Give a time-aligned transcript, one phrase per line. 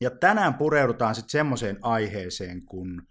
[0.00, 3.02] Ja tänään pureudutaan sitten semmoiseen aiheeseen kuin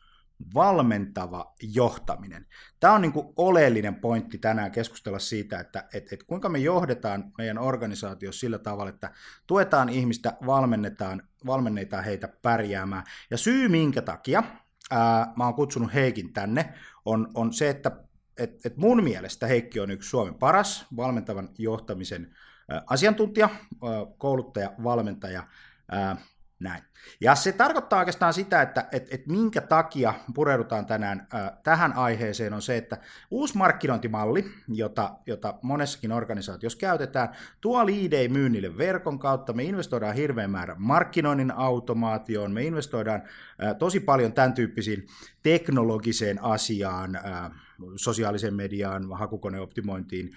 [0.53, 2.45] valmentava johtaminen.
[2.79, 7.31] Tämä on niin kuin oleellinen pointti tänään keskustella siitä, että et, et kuinka me johdetaan
[7.37, 9.11] meidän organisaatiossa sillä tavalla, että
[9.47, 13.03] tuetaan ihmistä, valmennetaan, valmennetaan heitä pärjäämään.
[13.31, 14.43] Ja syy minkä takia
[14.91, 16.73] ää, mä oon kutsunut Heikin tänne,
[17.05, 17.91] on, on se, että
[18.37, 22.35] et, et mun mielestä Heikki on yksi Suomen paras valmentavan johtamisen
[22.69, 25.47] ää, asiantuntija, ää, kouluttaja, valmentaja,
[25.91, 26.17] ää,
[26.59, 26.83] näin.
[27.21, 32.53] Ja se tarkoittaa oikeastaan sitä, että et, et minkä takia pureudutaan tänään äh, tähän aiheeseen
[32.53, 32.97] on se, että
[33.31, 37.29] uusi markkinointimalli, jota, jota monessakin organisaatiossa käytetään,
[37.61, 39.53] tuo liidei myynnille verkon kautta.
[39.53, 43.23] Me investoidaan hirveän määrän markkinoinnin automaatioon, me investoidaan
[43.63, 45.07] äh, tosi paljon tämän tyyppisiin
[45.43, 47.51] teknologiseen asiaan, äh,
[47.95, 50.31] sosiaaliseen mediaan, hakukoneoptimointiin,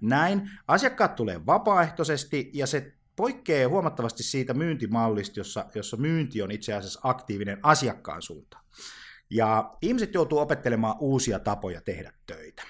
[0.00, 0.50] näin.
[0.68, 7.00] Asiakkaat tulee vapaaehtoisesti ja se poikkeaa huomattavasti siitä myyntimallista, jossa, jossa myynti on itse asiassa
[7.02, 8.64] aktiivinen asiakkaan suuntaan.
[9.30, 12.62] Ja ihmiset joutuu opettelemaan uusia tapoja tehdä töitä.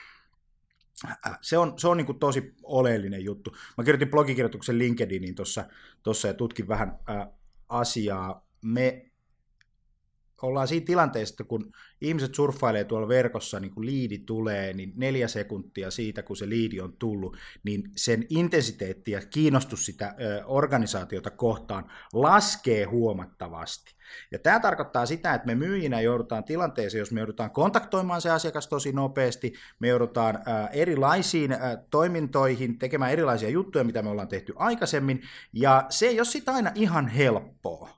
[1.41, 3.57] Se on, se on niin tosi oleellinen juttu.
[3.79, 7.31] Mä kirjoitin blogikirjoituksen LinkedIniin tuossa ja tutkin vähän ää,
[7.69, 8.47] asiaa.
[8.65, 9.08] Me
[10.47, 15.29] ollaan siinä tilanteessa, että kun ihmiset surffailee tuolla verkossa, niin kun liidi tulee, niin neljä
[15.29, 20.15] sekuntia siitä, kun se liidi on tullut, niin sen intensiteetti ja kiinnostus sitä
[20.47, 23.99] organisaatiota kohtaan laskee huomattavasti.
[24.31, 28.69] Ja tämä tarkoittaa sitä, että me myyjinä joudutaan tilanteeseen, jos me joudutaan kontaktoimaan se asiakas
[28.69, 30.39] tosi nopeasti, me joudutaan
[30.73, 31.57] erilaisiin
[31.91, 35.23] toimintoihin, tekemään erilaisia juttuja, mitä me ollaan tehty aikaisemmin,
[35.53, 37.91] ja se ei ole sitä aina ihan helppoa.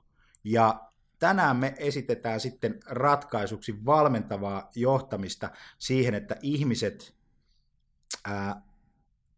[0.43, 0.90] Ja
[1.21, 7.15] tänään me esitetään sitten ratkaisuksi valmentavaa johtamista siihen, että ihmiset
[8.25, 8.61] ää,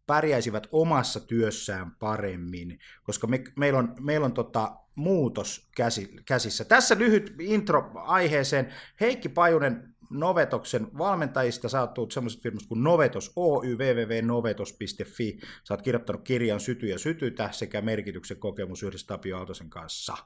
[0.06, 6.64] pärjäisivät omassa työssään paremmin, koska me, meillä on, meillä on tota, muutos käsi, käsissä.
[6.64, 8.74] Tässä lyhyt intro aiheeseen.
[9.00, 15.38] Heikki Pajunen Novetoksen valmentajista, sä oot tullut semmoisesta firmasta kuin Novetos Oy, www.novetos.fi.
[15.64, 20.16] Sä oot kirjoittanut kirjan Syty ja sytytä sekä merkityksen kokemus yhdessä Tapio Aaltosen kanssa.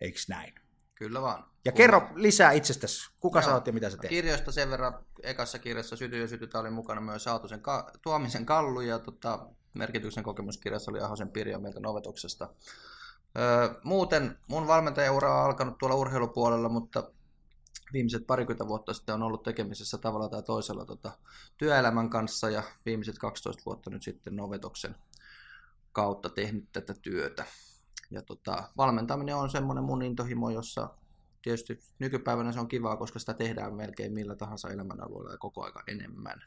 [0.00, 0.54] Eiks näin?
[1.02, 1.44] Kyllä vaan.
[1.64, 3.10] Ja kerro lisää itsestäsi.
[3.20, 3.48] Kuka Joo.
[3.48, 4.10] sä oot ja mitä sä teet?
[4.10, 8.80] Kirjoista sen verran, ekassa kirjassa Syty ja sytytä oli mukana myös Aatusen ka- Tuomisen Kallu
[8.80, 12.48] ja tota, merkityksen kokemuskirjassa oli Ahosen Pirjo meiltä Novetoksesta.
[13.38, 17.10] Öö, muuten mun valmentajaura on alkanut tuolla urheilupuolella, mutta
[17.92, 21.10] viimeiset parikymmentä vuotta sitten on ollut tekemisessä tavalla tai toisella tota,
[21.58, 24.94] työelämän kanssa ja viimeiset 12 vuotta nyt sitten Novetoksen
[25.92, 27.44] kautta tehnyt tätä työtä.
[28.12, 30.90] Ja tota, valmentaminen on semmoinen mun intohimo, jossa
[31.42, 35.82] tietysti nykypäivänä se on kivaa, koska sitä tehdään melkein millä tahansa elämänalueella ja koko aika
[35.86, 36.42] enemmän.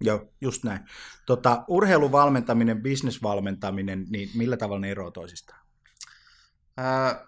[0.00, 0.80] Joo, just näin.
[1.26, 5.60] Tota, urheiluvalmentaminen, bisnesvalmentaminen, niin millä tavalla ne eroavat toisistaan?
[6.76, 7.26] Ää,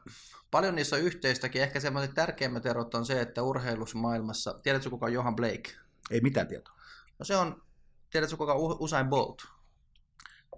[0.51, 1.63] paljon niissä on yhteistäkin.
[1.63, 5.77] Ehkä semmoiset tärkeimmät erot on se, että urheilusmaailmassa, tiedätkö kuka on Johan Blake?
[6.11, 6.75] Ei mitään tietoa.
[7.19, 7.63] No se on,
[8.11, 9.56] tiedätkö kuka on Usain Bolt?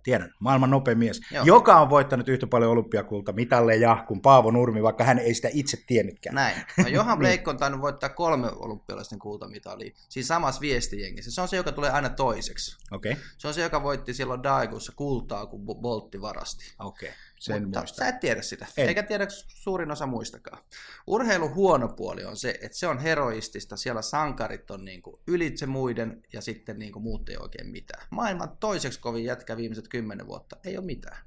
[0.08, 1.44] Tiedän, maailman nopein mies, Joo.
[1.44, 5.78] joka on voittanut yhtä paljon olympiakulta mitalleja kuin Paavo Nurmi, vaikka hän ei sitä itse
[5.86, 6.34] tiennytkään.
[6.34, 6.56] Näin.
[6.78, 9.90] No Johan Blake on tainnut voittaa kolme olympialaisten kultamitalia.
[10.08, 11.30] Siinä samassa viestijengissä.
[11.30, 12.76] Se on se, joka tulee aina toiseksi.
[12.90, 13.16] Okay.
[13.38, 16.64] Se on se, joka voitti silloin Daegussa kultaa, kun Boltti varasti.
[16.78, 17.08] Okay.
[17.38, 17.98] Sen Mutta muistan.
[17.98, 18.82] sä et tiedä sitä, En.
[18.82, 18.88] en.
[18.88, 20.62] eikä tiedä suurin osa muistakaan.
[21.06, 25.66] Urheilun huono puoli on se, että se on heroistista, siellä sankarit on niin kuin ylitse
[25.66, 28.06] muiden ja sitten niin kuin muut ei oikein mitään.
[28.10, 31.18] Maailman toiseksi kovin jätkä viimeiset kymmenen vuotta ei ole mitään.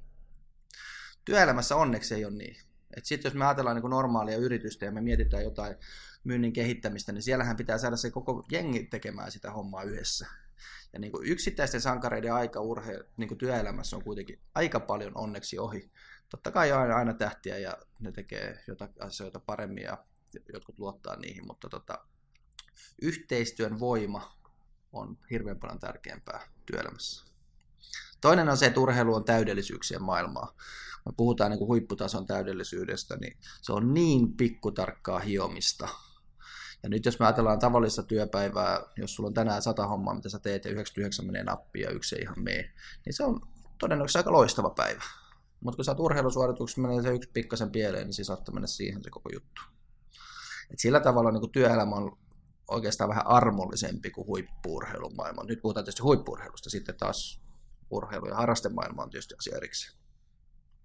[1.24, 2.56] Työelämässä onneksi ei ole niin.
[3.02, 5.76] Sitten jos me ajatellaan niin kuin normaalia yritystä ja me mietitään jotain
[6.24, 10.26] myynnin kehittämistä, niin siellähän pitää saada se koko jengi tekemään sitä hommaa yhdessä.
[10.92, 15.58] Ja niin kuin yksittäisten sankareiden aika urhe, niin kuin työelämässä on kuitenkin aika paljon onneksi
[15.58, 15.90] ohi.
[16.28, 20.04] Totta kai on aina, aina tähtiä ja ne tekee jotain asioita paremmin ja
[20.52, 21.98] jotkut luottaa niihin, mutta tota,
[23.02, 24.38] yhteistyön voima
[24.92, 27.26] on hirveän paljon tärkeämpää työelämässä.
[28.20, 30.54] Toinen on se, että urheilu on täydellisyyksien maailmaa.
[31.06, 35.88] Me puhutaan niin kuin huipputason täydellisyydestä, niin se on niin pikkutarkkaa hiomista.
[36.82, 40.38] Ja nyt jos me ajatellaan tavallista työpäivää, jos sulla on tänään sata hommaa, mitä sä
[40.38, 42.72] teet ja 99 menee nappiin ja yksi ei ihan mene,
[43.06, 43.40] niin se on
[43.78, 45.02] todennäköisesti aika loistava päivä.
[45.60, 49.04] Mutta kun sä oot urheilusuorituksessa menee se yksi pikkasen pieleen, niin siis saattaa mennä siihen
[49.04, 49.62] se koko juttu.
[50.70, 52.18] Et sillä tavalla niin työelämä on
[52.68, 55.44] oikeastaan vähän armollisempi kuin huippuurheilun maailma.
[55.44, 57.42] Nyt puhutaan tietysti huippuurheilusta, sitten taas
[57.90, 59.98] urheilu- ja harrastemaailma on tietysti asia erikseen.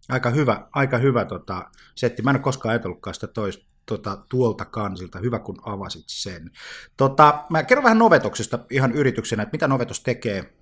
[0.09, 2.21] Aika hyvä, aika hyvä tota, setti.
[2.21, 5.19] Mä en ole koskaan ajatellutkaan sitä toista tota, tuolta kansilta.
[5.19, 6.51] Hyvä, kun avasit sen.
[6.97, 10.53] Tota, mä kerron vähän Novetoksesta ihan yrityksenä, että mitä Novetos tekee.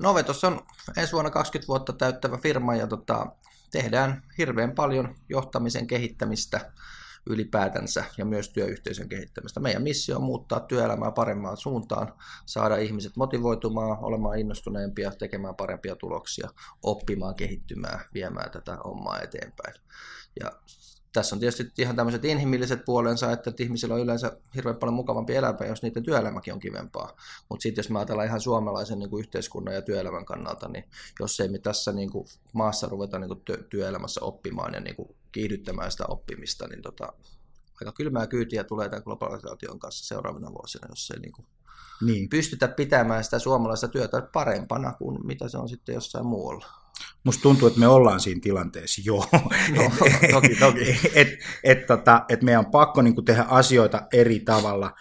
[0.00, 0.60] Novetos on
[0.96, 3.26] ensi vuonna 20 vuotta täyttävä firma ja tota,
[3.70, 6.72] tehdään hirveän paljon johtamisen kehittämistä
[7.26, 9.60] ylipäätänsä ja myös työyhteisön kehittämistä.
[9.60, 12.12] Meidän missio on muuttaa työelämää parempaan suuntaan,
[12.46, 16.48] saada ihmiset motivoitumaan, olemaan innostuneempia, tekemään parempia tuloksia,
[16.82, 19.74] oppimaan, kehittymään, viemään tätä hommaa eteenpäin.
[20.40, 20.52] Ja
[21.16, 25.66] tässä on tietysti ihan tämmöiset inhimilliset puolensa, että ihmisillä on yleensä hirveän paljon mukavampi elämä,
[25.68, 27.16] jos niiden työelämäkin on kivempaa.
[27.48, 30.84] Mutta sitten jos me ajatellaan ihan suomalaisen niin kuin yhteiskunnan ja työelämän kannalta, niin
[31.20, 34.96] jos ei me tässä niin kuin maassa ruveta niin kuin työ- työelämässä oppimaan ja niin
[34.96, 37.12] kuin kiihdyttämään sitä oppimista, niin tota,
[37.80, 41.46] aika kylmää kyytiä tulee tämän globalisaation kanssa seuraavina vuosina, jos ei niin kuin
[42.02, 42.28] Niin.
[42.28, 46.85] pystytä pitämään sitä suomalaista työtä parempana kuin mitä se on sitten jossain muualla.
[47.26, 49.26] Musta tuntuu, että me ollaan siinä tilanteessa, joo.
[49.76, 49.90] No,
[50.32, 51.00] toki, toki.
[51.14, 51.28] et,
[51.64, 54.94] et, tota, et meidän on pakko niin kuin, tehdä asioita eri tavalla.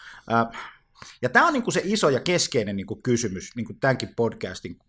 [1.21, 4.09] Ja tämä on niin kuin, se iso ja keskeinen niin kuin, kysymys niin kuin tämänkin
[4.15, 4.79] podcastin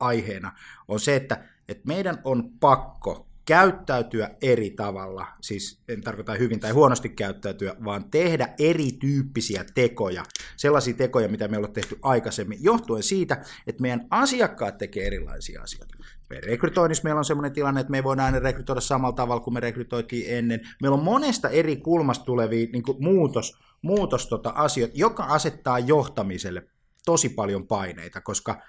[0.00, 0.52] aiheena,
[0.88, 6.70] on se, että et meidän on pakko käyttäytyä eri tavalla, siis en tarkoita hyvin tai
[6.70, 10.24] huonosti käyttäytyä, vaan tehdä erityyppisiä tekoja,
[10.56, 15.94] sellaisia tekoja, mitä me ollaan tehty aikaisemmin, johtuen siitä, että meidän asiakkaat tekee erilaisia asioita.
[16.30, 19.54] Meidän rekrytoinnissa meillä on sellainen tilanne, että me ei voida aina rekrytoida samalla tavalla kuin
[19.54, 20.60] me rekrytoitiin ennen.
[20.82, 26.62] Meillä on monesta eri kulmasta tulevia niin kuin muutos, muutos tota, asioita, joka asettaa johtamiselle
[27.04, 28.62] tosi paljon paineita, koska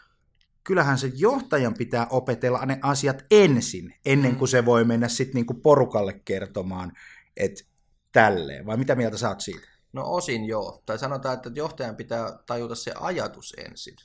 [0.63, 5.53] kyllähän se johtajan pitää opetella ne asiat ensin, ennen kuin se voi mennä sitten niinku
[5.53, 6.91] porukalle kertomaan,
[7.37, 7.63] että
[8.11, 8.65] tälleen.
[8.65, 9.67] Vai mitä mieltä saat siitä?
[9.93, 10.83] No osin joo.
[10.85, 13.95] Tai sanotaan, että johtajan pitää tajuta se ajatus ensin.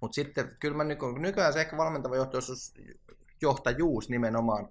[0.00, 2.74] Mutta sitten kyllä mä nyky- nykyään se ehkä valmentava johtajuus,
[3.42, 4.68] johtajuus nimenomaan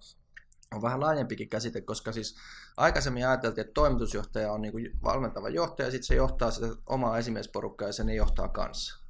[0.74, 2.36] on vähän laajempikin käsite, koska siis
[2.78, 4.74] aikaisemmin ajateltiin, että toimitusjohtaja on niin
[5.04, 9.01] valmentava johtaja, ja sitten se johtaa sitä omaa esimiesporukkaa ja sen ne johtaa kanssa.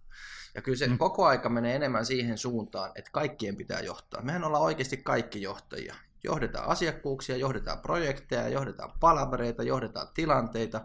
[0.55, 0.97] Ja kyllä se mm.
[0.97, 4.21] koko aika menee enemmän siihen suuntaan, että kaikkien pitää johtaa.
[4.21, 5.95] Mehän ollaan oikeasti kaikki johtajia.
[6.23, 10.81] Johdetaan asiakkuuksia, johdetaan projekteja, johdetaan palavereita, johdetaan tilanteita.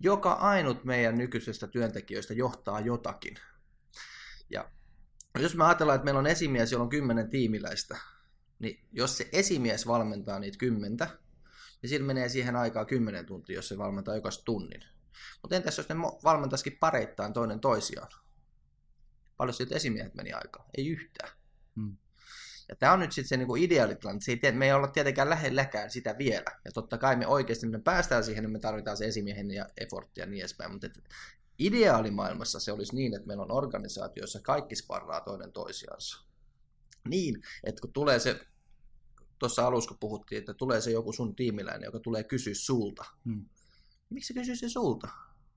[0.00, 3.34] Joka ainut meidän nykyisestä työntekijöistä johtaa jotakin.
[4.50, 4.70] Ja
[5.38, 7.98] jos me ajatellaan, että meillä on esimies, jolla on kymmenen tiimiläistä,
[8.58, 11.08] niin jos se esimies valmentaa niitä kymmentä,
[11.82, 14.84] niin sillä menee siihen aikaa kymmenen tuntia, jos se valmentaa jokaisen tunnin.
[15.42, 18.08] Mutta entäs jos ne valmentaisikin pareittain toinen toisiaan?
[19.42, 20.68] Paljon siitä esimiehet meni aikaa?
[20.78, 21.30] Ei yhtään.
[21.76, 21.96] Hmm.
[22.68, 24.20] Ja tämä on nyt sitten se niinku ideaalitilanne.
[24.20, 26.60] Se ei, me ei olla tietenkään lähelläkään sitä vielä.
[26.64, 30.24] Ja totta kai me oikeasti me päästään siihen, että me tarvitaan se esimiehen ja efforttia
[30.24, 30.72] ja niin edespäin.
[30.72, 30.86] Mutta
[31.58, 36.24] ideaalimaailmassa se olisi niin, että meillä on organisaatio, jossa kaikki sparraa toinen toisiansa.
[37.08, 38.40] Niin, että kun tulee se,
[39.38, 43.04] tuossa alussa kun puhuttiin, että tulee se joku sun tiimiläinen, joka tulee kysyä sulta.
[43.24, 43.44] Hmm.
[44.10, 45.08] Miksi se kysyy se sulta?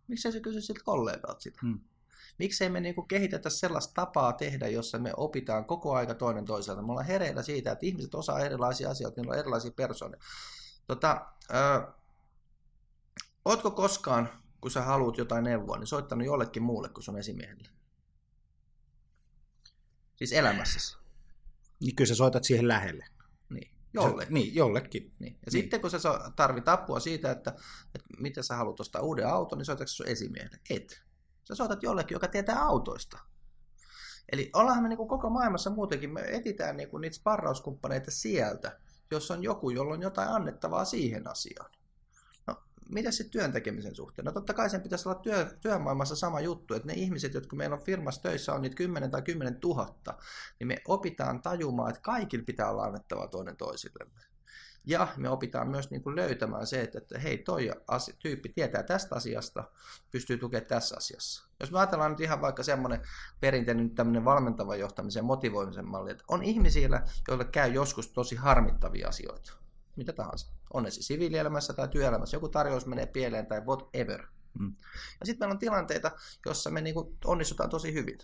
[0.07, 1.59] Miksi se kysyy siltä kollegalta sitä?
[1.61, 1.79] Hmm.
[2.39, 6.81] Miksei me niinku kehitetä sellaista tapaa tehdä, jossa me opitaan koko aika toinen toiselta.
[6.81, 10.19] Me ollaan hereillä siitä, että ihmiset osaa erilaisia asioita, niillä on erilaisia persoonia.
[10.87, 11.87] Tota, ö,
[13.45, 14.29] ootko koskaan,
[14.61, 17.69] kun sä haluat jotain neuvoa, niin soittanut jollekin muulle kuin sun esimiehelle?
[20.15, 20.97] Siis elämässäsi.
[21.79, 23.05] Niin kyllä sä soitat siihen lähelle.
[23.49, 24.33] Niin, jollekin.
[24.33, 25.13] Niin, jollekin.
[25.19, 25.33] Niin.
[25.33, 25.51] Ja niin.
[25.51, 25.97] sitten kun sä
[26.35, 27.55] tarvit apua siitä, että,
[27.95, 30.59] että miten sä haluat ostaa uuden auton, niin soitatko sun esimiehelle?
[30.69, 31.05] Et.
[31.47, 33.19] Sä soitat jollekin, joka tietää autoista.
[34.31, 38.79] Eli ollaan me niin koko maailmassa muutenkin, me etitään niin kuin niitä sparrauskumppaneita sieltä,
[39.11, 41.71] jos on joku, jolla on jotain annettavaa siihen asiaan.
[42.47, 42.55] No,
[42.89, 44.25] mitä sitten työn tekemisen suhteen?
[44.25, 47.75] No totta kai sen pitäisi olla työ, työmaailmassa sama juttu, että ne ihmiset, jotka meillä
[47.75, 50.17] on firmassa töissä, on niitä 10 tai 10 tuhatta,
[50.59, 54.21] niin me opitaan tajumaan, että kaikilla pitää olla annettavaa toinen toisillemme.
[54.87, 58.83] Ja me opitaan myös niin kuin löytämään se, että, että hei, toi asia, tyyppi tietää
[58.83, 59.63] tästä asiasta,
[60.11, 61.47] pystyy tukemaan tässä asiassa.
[61.59, 63.01] Jos me ajatellaan nyt ihan vaikka semmoinen
[63.39, 69.07] perinteinen tämmöinen valmentavan johtamisen ja motivoimisen malli, että on ihmisiä, joille käy joskus tosi harmittavia
[69.07, 69.53] asioita.
[69.95, 70.47] Mitä tahansa.
[70.73, 72.35] On ne siis siviilielämässä tai työelämässä.
[72.35, 74.27] Joku tarjous menee pieleen tai whatever.
[74.59, 74.75] Mm.
[75.19, 76.11] Ja sitten meillä on tilanteita,
[76.45, 78.17] jossa me niinku onnistutaan tosi hyvin.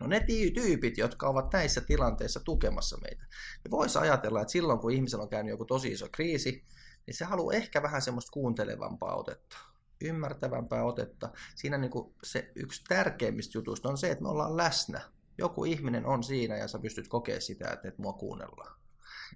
[0.00, 0.24] No ne
[0.54, 3.26] tyypit, jotka ovat näissä tilanteissa tukemassa meitä,
[3.64, 6.64] niin voisi ajatella, että silloin kun ihmisellä on käynyt joku tosi iso kriisi,
[7.06, 9.58] niin se haluaa ehkä vähän semmoista kuuntelevampaa otetta,
[10.00, 11.32] ymmärtävämpää otetta.
[11.54, 15.00] Siinä niin kuin se yksi tärkeimmistä jutuista on se, että me ollaan läsnä.
[15.38, 18.78] Joku ihminen on siinä ja sä pystyt kokemaan sitä, että, että mua kuunnellaan.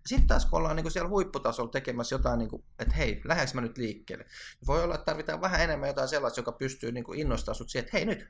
[0.06, 3.50] Sitten taas kun ollaan niin kuin siellä huipputasolla tekemässä jotain, niin kuin, että hei, lähdekö
[3.54, 4.24] mä nyt liikkeelle.
[4.66, 7.84] Voi olla, että tarvitaan vähän enemmän jotain sellaista, joka pystyy niin kuin innostamaan sut siihen,
[7.84, 8.28] että hei nyt,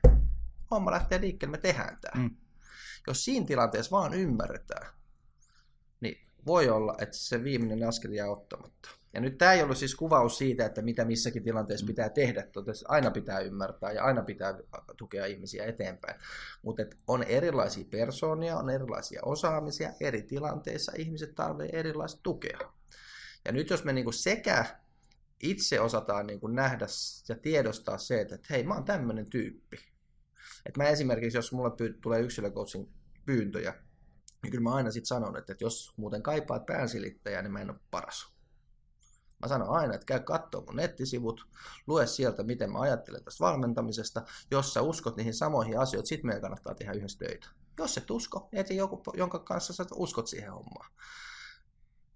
[0.73, 2.23] homma lähtee liikkeelle, me tehdään tämä.
[2.23, 2.35] Mm.
[3.07, 4.87] Jos siinä tilanteessa vaan ymmärretään,
[5.99, 8.89] niin voi olla, että se viimeinen askel jää ottamatta.
[9.13, 12.43] Ja nyt tämä ei ollut siis kuvaus siitä, että mitä missäkin tilanteessa pitää tehdä.
[12.43, 14.53] Totesi, aina pitää ymmärtää ja aina pitää
[14.97, 16.19] tukea ihmisiä eteenpäin.
[16.61, 22.59] Mutta on erilaisia persoonia, on erilaisia osaamisia, eri tilanteissa ihmiset tarvitsevat erilaista tukea.
[23.45, 24.65] Ja nyt jos me niinku sekä
[25.43, 26.85] itse osataan niinku nähdä
[27.29, 29.77] ja tiedostaa se, että hei, mä oon tämmöinen tyyppi,
[30.65, 32.93] et mä esimerkiksi, jos mulle pyy- tulee yksilöcoachin
[33.25, 33.73] pyyntöjä,
[34.43, 37.69] niin kyllä mä aina sitten sanon, että, että jos muuten kaipaat päänsilittäjää, niin mä en
[37.69, 38.33] ole paras.
[39.41, 41.47] Mä sanon aina, että käy katsoa mun nettisivut,
[41.87, 44.25] lue sieltä, miten mä ajattelen tästä valmentamisesta.
[44.51, 47.47] Jos sä uskot niihin samoihin asioihin, sit meidän kannattaa tehdä yhdessä töitä.
[47.77, 50.91] Jos et usko, niin eti joku, jonka kanssa sä uskot siihen hommaan.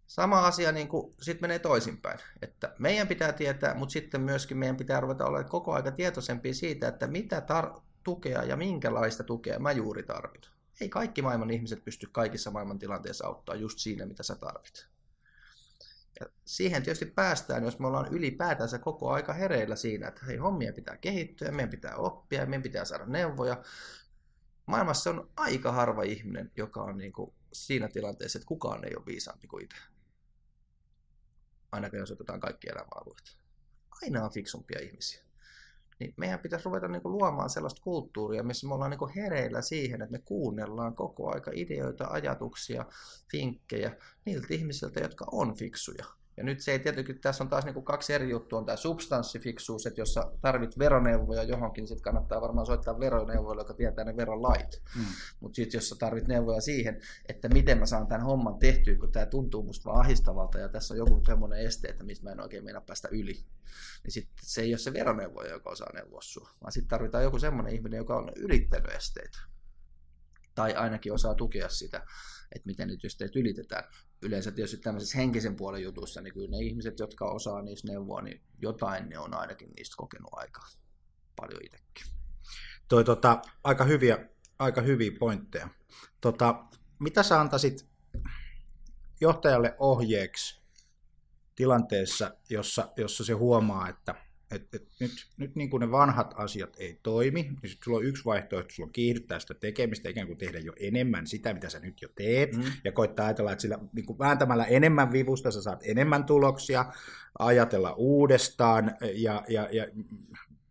[0.07, 2.19] Sama asia niin kuin, sit menee toisinpäin.
[2.41, 6.87] Että meidän pitää tietää, mutta sitten myöskin meidän pitää ruveta olla koko aika tietoisempia siitä,
[6.87, 10.53] että mitä tar- tukea ja minkälaista tukea mä juuri tarvitsen.
[10.81, 14.87] Ei kaikki maailman ihmiset pysty kaikissa maailman tilanteissa auttaa just siinä, mitä sä tarvit.
[16.19, 20.73] Ja siihen tietysti päästään, jos me ollaan ylipäätänsä koko aika hereillä siinä, että hei, hommia
[20.73, 23.63] pitää kehittyä, meidän pitää oppia, meidän pitää saada neuvoja.
[24.65, 29.05] Maailmassa on aika harva ihminen, joka on niin kuin siinä tilanteessa, että kukaan ei ole
[29.05, 29.77] viisaampi kuin itse.
[31.71, 33.37] Ainakin jos otetaan kaikki elämäalueet.
[34.01, 35.26] Aina on fiksumpia ihmisiä
[35.99, 39.61] niin meidän pitäisi ruveta niin kuin luomaan sellaista kulttuuria, missä me ollaan niin kuin hereillä
[39.61, 42.85] siihen, että me kuunnellaan koko aika ideoita, ajatuksia,
[43.33, 46.05] vinkkejä niiltä ihmisiltä, jotka on fiksuja.
[46.37, 48.75] Ja nyt se ei tietenkin, tässä on taas niin kuin kaksi eri juttua, on tämä
[48.75, 54.05] substanssifiksuus, että jos sä tarvit veroneuvoja johonkin, niin sitten kannattaa varmaan soittaa veroneuvoille, joka tietää
[54.05, 54.81] ne verolait.
[54.95, 55.05] Mm.
[55.39, 59.11] Mutta sitten jos sä tarvit neuvoja siihen, että miten mä saan tämän homman tehtyä, kun
[59.11, 62.41] tämä tuntuu musta vaan ahistavalta ja tässä on joku semmoinen este, että mistä mä en
[62.41, 63.45] oikein meinaa päästä yli,
[64.03, 67.39] niin sitten se ei ole se veroneuvoja, joka osaa neuvoa sua, vaan sitten tarvitaan joku
[67.39, 69.39] semmoinen ihminen, joka on ylittänyt esteitä.
[70.55, 71.97] Tai ainakin osaa tukea sitä,
[72.55, 73.83] että miten nyt esteet ylitetään
[74.21, 78.41] yleensä tietysti tämmöisessä henkisen puolen jutussa, niin kyllä ne ihmiset, jotka osaa niistä neuvoa, niin
[78.61, 80.61] jotain ne on ainakin niistä kokenut aika
[81.35, 82.05] paljon itsekin.
[82.87, 85.69] Toi tota, aika hyviä, aika hyviä pointteja.
[86.21, 86.65] Tota,
[86.99, 87.87] mitä sä antaisit
[89.21, 90.61] johtajalle ohjeeksi
[91.55, 94.15] tilanteessa, jossa, jossa se huomaa, että
[94.51, 98.05] et, et nyt, nyt niin kuin ne vanhat asiat ei toimi, niin sitten sulla on
[98.05, 101.79] yksi vaihtoehto, sulla on kiihdyttää sitä tekemistä, ikään kuin tehdä jo enemmän sitä, mitä sä
[101.79, 102.63] nyt jo teet, mm.
[102.83, 106.85] ja koittaa ajatella, että sillä niin kuin vääntämällä enemmän vivusta sä saat enemmän tuloksia,
[107.39, 109.87] ajatella uudestaan, ja, ja, ja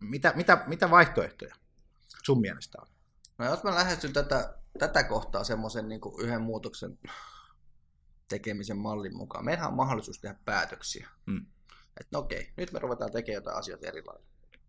[0.01, 1.55] mitä, mitä, mitä vaihtoehtoja
[2.25, 2.87] sun mielestä on?
[3.39, 6.99] No jos mä lähestyn tätä, tätä kohtaa semmoisen niin yhden muutoksen
[8.29, 11.09] tekemisen mallin mukaan, meillähän on mahdollisuus tehdä päätöksiä.
[11.27, 11.47] Mm
[12.01, 14.27] että no okei, nyt me ruvetaan tekemään jotain asioita eri lailla.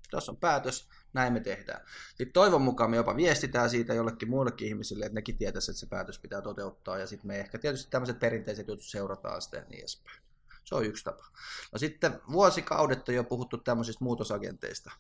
[0.10, 1.82] Tuossa on päätös, näin me tehdään.
[2.10, 5.86] Sitten toivon mukaan me jopa viestitään siitä jollekin muillekin ihmisille, että nekin tietäisi, että se
[5.86, 6.98] päätös pitää toteuttaa.
[6.98, 10.22] Ja sitten me ehkä tietysti tämmöiset perinteiset jutut seurataan sitä ja niin edespäin.
[10.64, 11.26] Se on yksi tapa.
[11.72, 14.92] No sitten vuosikaudet on jo puhuttu tämmöisistä muutosagenteista.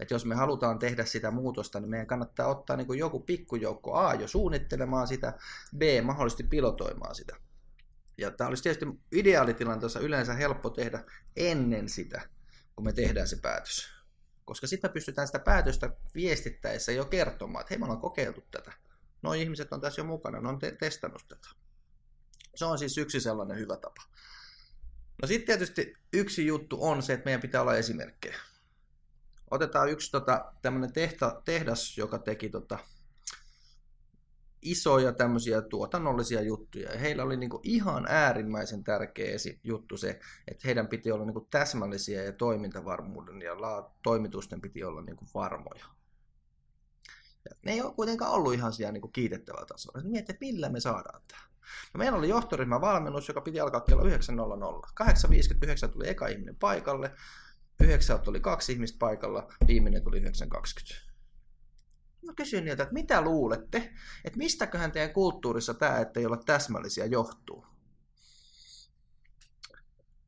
[0.00, 3.94] Että jos me halutaan tehdä sitä muutosta, niin meidän kannattaa ottaa niin kuin joku pikkujoukko
[3.94, 5.32] A jo suunnittelemaan sitä,
[5.76, 7.36] B mahdollisesti pilotoimaan sitä.
[8.18, 11.04] Ja tämä olisi tietysti ideaalitilanteessa yleensä helppo tehdä
[11.36, 12.28] ennen sitä,
[12.74, 13.88] kun me tehdään se päätös.
[14.44, 18.72] Koska sitten me pystytään sitä päätöstä viestittäessä jo kertomaan, että hei, me ollaan kokeiltu tätä.
[19.22, 21.48] No ihmiset on tässä jo mukana, ne on te- testannut tätä.
[22.54, 24.02] Se on siis yksi sellainen hyvä tapa.
[25.22, 28.36] No sitten tietysti yksi juttu on se, että meidän pitää olla esimerkkejä.
[29.50, 30.92] Otetaan yksi tota, tämmöinen
[31.44, 32.78] tehdas, joka teki tota,
[34.62, 36.92] isoja tämmöisiä tuotannollisia juttuja.
[36.92, 41.34] Ja heillä oli niin kuin ihan äärimmäisen tärkeä juttu se, että heidän piti olla niin
[41.34, 45.84] kuin täsmällisiä ja toimintavarmuuden ja la- toimitusten piti olla niin kuin varmoja.
[47.44, 50.00] Ja ne ei ole kuitenkaan ollut ihan siellä niin kuin kiitettävällä tasolla.
[50.02, 51.42] Mietin, että millä me saadaan tämä.
[51.94, 54.10] No meillä oli johtoryhmän valmennus, joka piti alkaa kello 9.00.
[55.86, 57.14] 8.59 tuli eka ihminen paikalle,
[57.80, 61.07] 9 tuli kaksi ihmistä paikalla, viimeinen tuli 9.20.
[62.28, 63.92] Mä kysyin niiltä, että mitä luulette,
[64.24, 67.66] että mistäköhän teidän kulttuurissa tämä, että ei olla täsmällisiä, johtuu?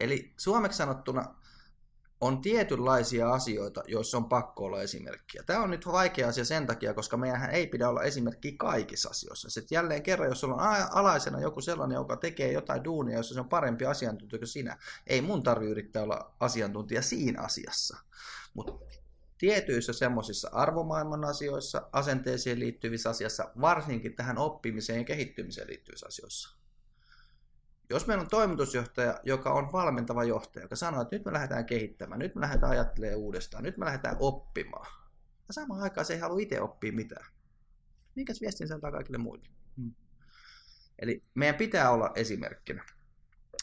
[0.01, 1.35] Eli suomeksi sanottuna
[2.21, 5.43] on tietynlaisia asioita, joissa on pakko olla esimerkkiä.
[5.43, 9.51] Tämä on nyt vaikea asia sen takia, koska meidän ei pidä olla esimerkki kaikissa asioissa.
[9.51, 13.41] Sitten jälleen kerran, jos sulla on alaisena joku sellainen, joka tekee jotain duunia, jossa se
[13.41, 17.99] on parempi asiantuntija kuin sinä, ei mun tarvi yrittää olla asiantuntija siinä asiassa.
[18.55, 18.73] Mutta
[19.41, 26.57] tietyissä semmoisissa arvomaailman asioissa, asenteeseen liittyvissä asioissa, varsinkin tähän oppimiseen ja kehittymiseen liittyvissä asioissa.
[27.91, 32.19] Jos meillä on toimitusjohtaja, joka on valmentava johtaja, joka sanoo, että nyt me lähdetään kehittämään,
[32.19, 34.87] nyt me lähdetään ajattelemaan uudestaan, nyt me lähdetään oppimaan.
[35.49, 37.27] Ja samaan aikaan se ei halua itse oppia mitään.
[38.15, 39.49] Minkäs viestin se antaa kaikille muille?
[39.77, 39.95] Hmm.
[40.99, 42.85] Eli meidän pitää olla esimerkkinä.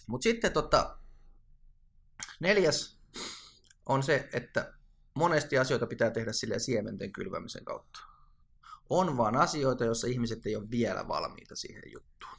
[0.07, 0.97] Mutta sitten tota,
[2.39, 2.99] neljäs
[3.85, 4.76] on se, että
[5.17, 7.99] monesti asioita pitää tehdä sille siementen kylvämisen kautta.
[8.89, 12.37] On vaan asioita, joissa ihmiset ei ole vielä valmiita siihen juttuun.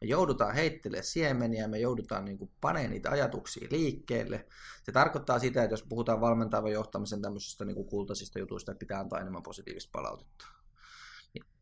[0.00, 4.46] Me joudutaan heittelemään siemeniä, me joudutaan niin kuin panemaan niitä ajatuksia liikkeelle.
[4.82, 9.20] Se tarkoittaa sitä, että jos puhutaan valmentavan johtamisen tämmöisistä niin kultaisista jutuista, että pitää antaa
[9.20, 10.59] enemmän positiivista palautetta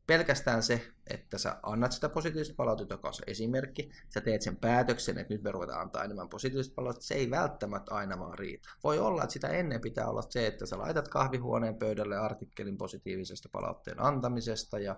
[0.09, 4.57] pelkästään se, että sä annat sitä positiivista palautetta, joka on se esimerkki, sä teet sen
[4.57, 8.69] päätöksen, että nyt me ruvetaan antaa enemmän positiivista palautetta, se ei välttämättä aina vaan riitä.
[8.85, 13.49] Voi olla, että sitä ennen pitää olla se, että sä laitat kahvihuoneen pöydälle artikkelin positiivisesta
[13.53, 14.97] palautteen antamisesta ja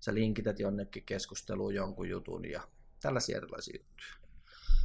[0.00, 2.62] sä linkität jonnekin keskusteluun jonkun jutun ja
[3.02, 4.14] tällaisia erilaisia juttuja.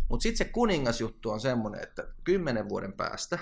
[0.09, 3.39] Mutta sitten se kuningasjuttu on semmoinen, että kymmenen vuoden päästä,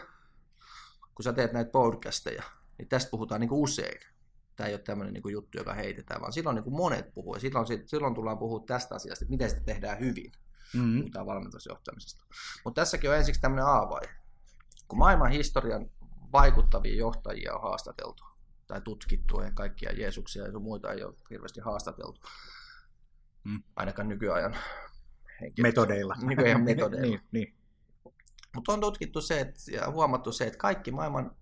[1.16, 2.44] kun sä teet näitä podcasteja,
[2.78, 4.13] niin tästä puhutaan niin usein
[4.56, 7.66] tämä ei ole tämmöinen niin juttu, joka heitetään, vaan silloin niin kuin monet puhuu, silloin,
[7.86, 10.32] silloin tullaan puhua tästä asiasta, että miten sitä tehdään hyvin,
[10.74, 11.00] mm-hmm.
[11.00, 12.26] puhutaan valmennusjohtamisesta.
[12.66, 14.14] Mutta tässäkin on ensiksi tämmöinen A-vaihe.
[14.88, 15.90] Kun maailman historian
[16.32, 18.24] vaikuttavia johtajia on haastateltu,
[18.68, 22.22] tai tutkittu, ja kaikkia Jeesuksia ja muita ei ole hirveästi haastateltu,
[23.44, 23.64] mm.
[23.76, 24.56] ainakaan nykyajan
[25.62, 26.16] metodeilla.
[26.22, 27.08] Nykyajan metodeilla.
[27.08, 27.56] niin, niin.
[28.56, 31.36] Mutta on tutkittu se että, ja huomattu se, että kaikki maailman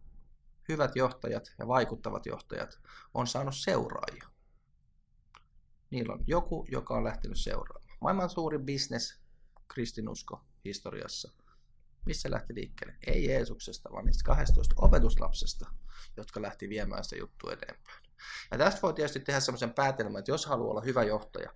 [0.70, 2.80] hyvät johtajat ja vaikuttavat johtajat
[3.14, 4.28] on saanut seuraajia.
[5.90, 7.98] Niillä on joku, joka on lähtenyt seuraamaan.
[8.02, 9.20] Maailman suurin bisnes,
[9.68, 11.32] kristinusko historiassa.
[12.06, 12.96] Missä lähti liikkeelle?
[13.08, 15.72] Ei Jeesuksesta, vaan niistä 12 opetuslapsesta,
[16.18, 18.04] jotka lähti viemään sitä juttua eteenpäin.
[18.52, 21.54] Ja tästä voi tietysti tehdä sellaisen päätelmän, että jos haluaa olla hyvä johtaja,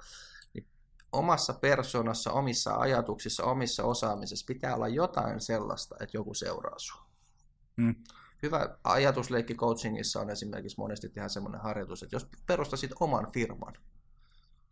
[0.53, 0.67] niin
[1.11, 7.05] omassa persoonassa, omissa ajatuksissa, omissa osaamisessa pitää olla jotain sellaista, että joku seuraa sinua.
[7.77, 7.95] Mm
[8.45, 13.73] hyvä ajatusleikki coachingissa on esimerkiksi monesti tehdä semmoinen harjoitus, että jos perustasit oman firman,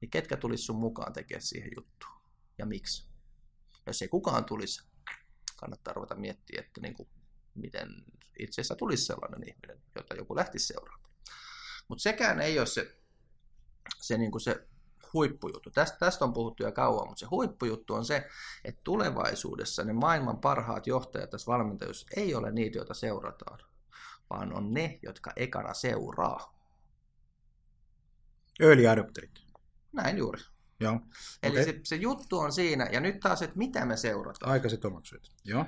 [0.02, 2.22] niin ketkä tulisi sun mukaan tekemään siihen juttuun
[2.58, 3.08] ja miksi?
[3.88, 4.84] Jos ei kukaan tulisi,
[5.56, 7.10] kannattaa ruveta miettiä, että niin kuin,
[7.56, 7.88] miten
[8.40, 11.12] itse asiassa tulisi sellainen ihminen, jota joku lähtisi seuraamaan.
[11.88, 12.96] Mutta sekään ei ole se,
[14.02, 14.68] se, niin kuin se
[15.14, 15.72] huippujuttu.
[15.72, 18.28] Tästä, tästä on puhuttu jo kauan, mutta se huippujuttu on se,
[18.64, 23.60] että tulevaisuudessa ne maailman parhaat johtajat tässä valmentajuudessa ei ole niitä, joita seurataan,
[24.30, 26.54] vaan on ne, jotka ekana seuraa.
[28.60, 29.32] Early adopterit.
[29.92, 30.42] Näin juuri.
[30.80, 31.00] Joo.
[31.44, 31.64] Eli okay.
[31.64, 34.52] se, se juttu on siinä, ja nyt taas, että mitä me seurataan.
[34.52, 35.24] Aikaiset omaksujat.
[35.44, 35.66] Joo.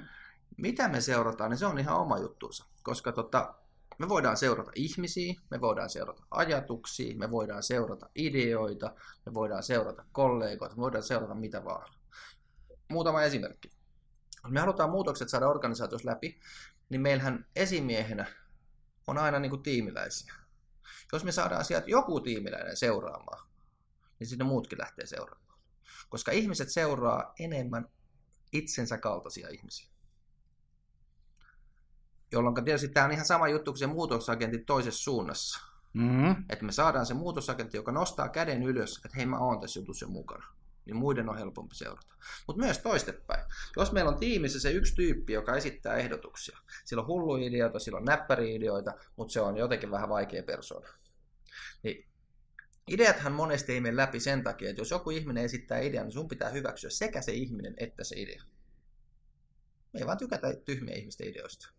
[0.57, 2.65] Mitä me seurataan, niin se on ihan oma juttuunsa.
[2.83, 3.53] Koska tota,
[3.99, 10.05] me voidaan seurata ihmisiä, me voidaan seurata ajatuksia, me voidaan seurata ideoita, me voidaan seurata
[10.11, 11.93] kollegoita, me voidaan seurata mitä vaan.
[12.89, 13.69] Muutama esimerkki.
[14.43, 16.39] Jos me halutaan muutokset saada organisaatiossa läpi,
[16.89, 18.25] niin meillähän esimiehenä
[19.07, 20.33] on aina niin kuin tiimiläisiä.
[21.13, 23.47] Jos me saadaan sieltä joku tiimiläinen seuraamaan,
[24.19, 25.59] niin sinne muutkin lähtee seuraamaan.
[26.09, 27.89] Koska ihmiset seuraa enemmän
[28.51, 29.94] itsensä kaltaisia ihmisiä
[32.37, 35.59] jolloin tietysti tämä on ihan sama juttu kuin se muutosagentti toisessa suunnassa.
[35.93, 36.45] Mm-hmm.
[36.49, 40.07] Että me saadaan se muutosagentti, joka nostaa käden ylös, että hei mä oon tässä jutussa
[40.07, 40.45] mukana.
[40.85, 42.15] Niin muiden on helpompi seurata.
[42.47, 43.45] Mutta myös toistepäin.
[43.77, 46.59] Jos meillä on tiimissä se yksi tyyppi, joka esittää ehdotuksia.
[46.85, 50.87] Sillä on hullu ideoita, sillä on näppäri-ideoita, mutta se on jotenkin vähän vaikea persona.
[51.83, 52.07] Niin
[52.87, 56.27] Ideathan monesti ei mene läpi sen takia, että jos joku ihminen esittää idean, niin sun
[56.27, 58.43] pitää hyväksyä sekä se ihminen että se idea.
[59.93, 61.69] Me ei vaan tykätä tyhmiä ihmisten ideoista.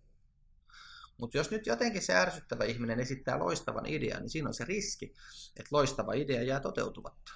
[1.19, 5.15] Mutta jos nyt jotenkin se ärsyttävä ihminen esittää loistavan idean, niin siinä on se riski,
[5.57, 7.33] että loistava idea jää toteutumatta.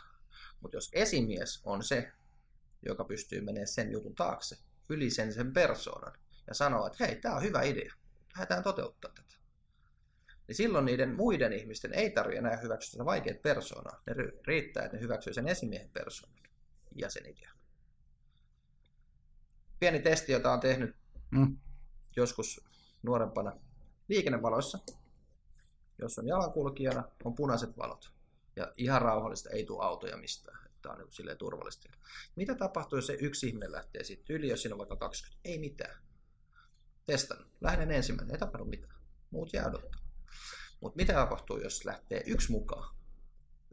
[0.61, 2.13] Mutta jos esimies on se,
[2.87, 4.57] joka pystyy menemään sen jutun taakse,
[4.89, 7.95] yli sen sen persoonan, ja sanoo, että hei, tämä on hyvä idea,
[8.35, 9.35] lähdetään toteuttaa tätä.
[10.49, 14.03] Niin silloin niiden muiden ihmisten ei tarvitse enää hyväksyä sitä vaikeat persoonaa.
[14.07, 14.15] Ne
[14.47, 16.43] riittää, että ne hyväksyy sen esimiehen persoonan
[16.95, 17.57] ja sen idean.
[19.81, 20.97] Pieni testi, jota on tehnyt
[21.31, 21.59] mm.
[22.17, 22.65] joskus
[23.03, 23.53] nuorempana
[24.11, 24.79] liikennevaloissa.
[25.99, 28.13] Jos on jalankulkijana, on punaiset valot.
[28.57, 30.71] Ja ihan rauhallista, ei tule autoja mistään.
[30.83, 31.89] Tämä on niin silleen turvallista.
[32.37, 35.41] Mitä tapahtuu, jos se yksi ihminen lähtee siitä yli, jos siinä on vaikka 20?
[35.45, 36.03] Ei mitään.
[37.07, 37.47] Testan.
[37.61, 38.95] Lähden ensimmäinen, ei tapahdu mitään.
[39.31, 40.01] Muut jää odottaa.
[40.81, 42.95] Mutta mitä tapahtuu, jos lähtee yksi mukaan?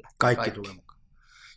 [0.04, 1.00] Lähtee kaikki, kaikki tulee mukaan.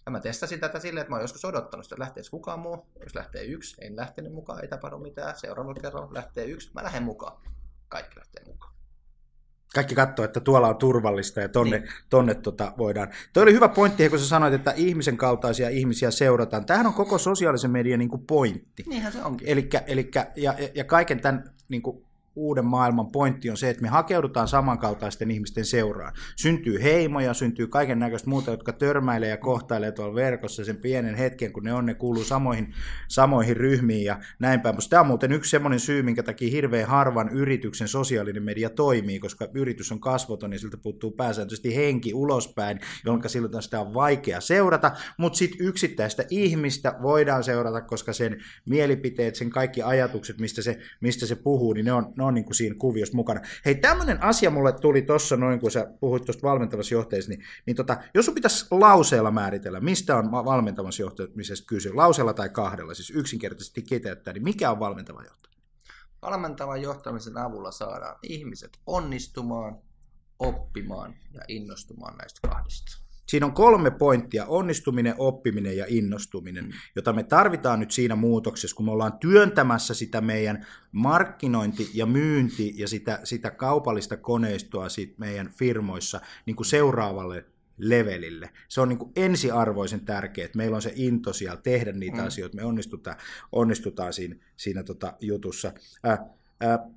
[0.07, 2.87] Ja mä testasin tätä silleen, että mä oon joskus odottanut sitä, että lähtee kukaan muu.
[3.01, 5.38] Jos lähtee yksi, en lähtenyt mukaan, ei tapahdu mitään.
[5.38, 7.43] Seuraavalla kerralla lähtee yksi, mä lähden mukaan.
[7.90, 8.74] Kaikki lähtee mukaan.
[9.74, 11.90] Kaikki katsoo, että tuolla on turvallista ja tonne, niin.
[12.11, 13.09] tonne tota voidaan.
[13.33, 16.66] Toi oli hyvä pointti, kun sä sanoit, että ihmisen kaltaisia ihmisiä seurataan.
[16.66, 18.85] Tämähän on koko sosiaalisen median niin kuin pointti.
[18.87, 19.48] Niinhän se onkin.
[19.48, 23.88] Elikkä, elikkä, ja, ja kaiken tämän niin kuin uuden maailman pointti on se, että me
[23.88, 26.12] hakeudutaan samankaltaisten ihmisten seuraan.
[26.37, 31.53] Syntyy heimoja, syntyy kaiken näköistä muuta, jotka törmäilee ja kohtailee tuolla verkossa sen pienen hetken,
[31.53, 32.75] kun ne on, ne kuuluu samoihin,
[33.09, 34.77] samoihin ryhmiin ja näin päin.
[34.90, 39.49] Tämä on muuten yksi semmoinen syy, minkä takia hirveän harvan yrityksen sosiaalinen media toimii, koska
[39.55, 44.93] yritys on kasvoton ja siltä puuttuu pääsääntöisesti henki ulospäin, jolloin silloin sitä on vaikea seurata,
[45.19, 48.37] mutta sitten yksittäistä ihmistä voidaan seurata, koska sen
[48.69, 52.44] mielipiteet, sen kaikki ajatukset, mistä se, mistä se puhuu, niin ne on, ne on niin
[52.44, 53.40] kuin siinä kuviossa mukana.
[53.64, 57.76] Hei, tämmöinen asia mulle tuli tuossa noin, kun sä puhuit tuosta valmentavassa johteessa, niin, niin
[57.76, 63.11] tota, jos sun pitäisi lauseella määritellä, mistä on valmentavassa johtamisesta kyse, lauseella tai kahdella, siis
[63.11, 65.64] yksinkertaisesti kiteyttää, niin mikä on valmentava johtaminen?
[66.22, 69.78] Valmentavan johtamisen avulla saadaan ihmiset onnistumaan,
[70.38, 73.10] oppimaan ja innostumaan näistä kahdesta.
[73.31, 76.73] Siinä on kolme pointtia, onnistuminen, oppiminen ja innostuminen, mm.
[76.97, 82.75] jota me tarvitaan nyt siinä muutoksessa, kun me ollaan työntämässä sitä meidän markkinointi ja myynti
[82.77, 87.45] ja sitä, sitä kaupallista koneistoa siitä meidän firmoissa niin kuin seuraavalle
[87.79, 88.51] levelille.
[88.69, 92.27] Se on niin kuin ensiarvoisen tärkeää, että meillä on se into siellä tehdä niitä mm.
[92.27, 93.16] asioita, me onnistutaan,
[93.53, 95.73] onnistutaan siinä, siinä tota jutussa.
[96.05, 96.19] Ää,
[96.61, 96.90] ää,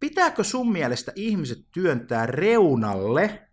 [0.00, 3.48] pitääkö sun mielestä ihmiset työntää reunalle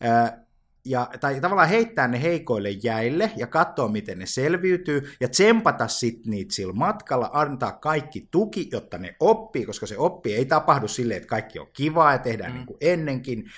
[0.00, 0.47] ää,
[0.84, 6.30] ja, tai tavallaan heittää ne heikoille jäille ja katsoa, miten ne selviytyy, ja tsempata sitten
[6.30, 11.16] niitä sillä matkalla, antaa kaikki tuki, jotta ne oppii, koska se oppi ei tapahdu silleen,
[11.16, 12.56] että kaikki on kivaa ja tehdään mm.
[12.56, 13.50] niin kuin ennenkin.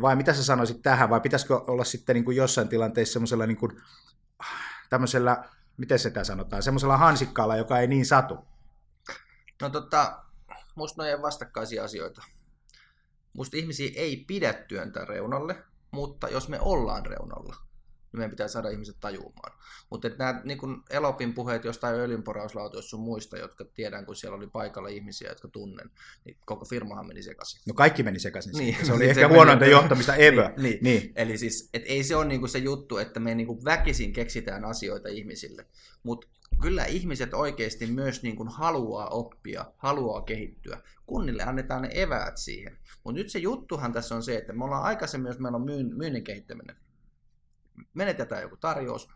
[0.00, 3.56] Vai mitä sä sanoisit tähän, vai pitäisikö olla sitten niin kuin jossain tilanteessa semmoisella niin
[3.56, 3.72] kuin,
[4.90, 5.44] tämmöisellä,
[5.76, 8.38] miten sitä sanotaan, semmoisella hansikkaalla, joka ei niin satu?
[9.62, 10.22] No tota,
[10.74, 12.22] musta ne vastakkaisia asioita.
[13.32, 15.56] Musta ihmisiä ei pidä työntää reunalle,
[15.90, 17.56] mutta jos me ollaan reunalla,
[18.12, 19.58] niin meidän pitää saada ihmiset tajumaan.
[19.90, 24.46] Mutta nämä niin kun Elopin puheet jostain öljynporauslautoista sun muista, jotka tiedän, kun siellä oli
[24.46, 25.90] paikalla ihmisiä, jotka tunnen,
[26.24, 27.60] niin koko firmahan meni sekaisin.
[27.66, 28.52] No kaikki meni sekaisin.
[28.52, 28.86] Niin.
[28.86, 29.72] Se oli ehkä huonointa meni...
[29.72, 30.52] johtamista ever.
[30.56, 30.78] Niin, niin.
[30.82, 31.12] niin.
[31.16, 35.08] Eli siis, et ei se ole niin se juttu, että me niin väkisin keksitään asioita
[35.08, 35.66] ihmisille,
[36.02, 36.26] mutta
[36.60, 42.36] kyllä ihmiset oikeasti myös niin kuin haluaa oppia, haluaa kehittyä, kun niille annetaan ne eväät
[42.36, 42.78] siihen.
[43.04, 45.96] Mutta nyt se juttuhan tässä on se, että me ollaan aikaisemmin, jos meillä on myyn,
[45.96, 46.76] myynnin kehittäminen,
[47.94, 49.08] menetetään joku tarjous,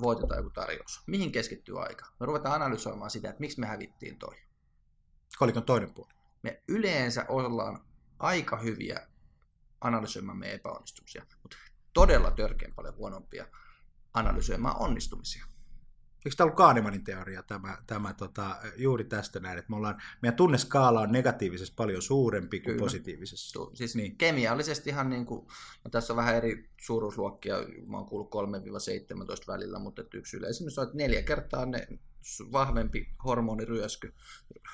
[0.00, 1.02] voitetaan joku tarjous.
[1.06, 2.06] Mihin keskittyy aika?
[2.20, 4.36] Me ruvetaan analysoimaan sitä, että miksi me hävittiin toi.
[5.38, 6.12] Kolikon toinen puoli.
[6.42, 7.84] Me yleensä ollaan
[8.18, 9.06] aika hyviä
[9.80, 11.56] analysoimaan meidän epäonnistumisia, mutta
[11.92, 13.46] todella törkeän paljon huonompia
[14.14, 15.51] analysoimaan onnistumisia.
[16.24, 20.36] Eikö tämä ollut Kahnemanin teoria tämä, tämä tota, juuri tästä näin, että me ollaan, meidän
[20.36, 22.78] tunneskaala on negatiivisessa paljon suurempi kuin Kyllä.
[22.78, 23.52] positiivisessa.
[23.52, 24.16] Tu, siis niin.
[24.16, 25.46] kemiallisestihan, niin kuin,
[25.84, 27.56] no tässä on vähän eri suuruusluokkia,
[27.86, 31.86] mä oon kuullut 3-17 välillä, mutta yksi yleisimmin on, että neljä kertaa ne
[32.52, 34.14] vahvempi hormoniryösky,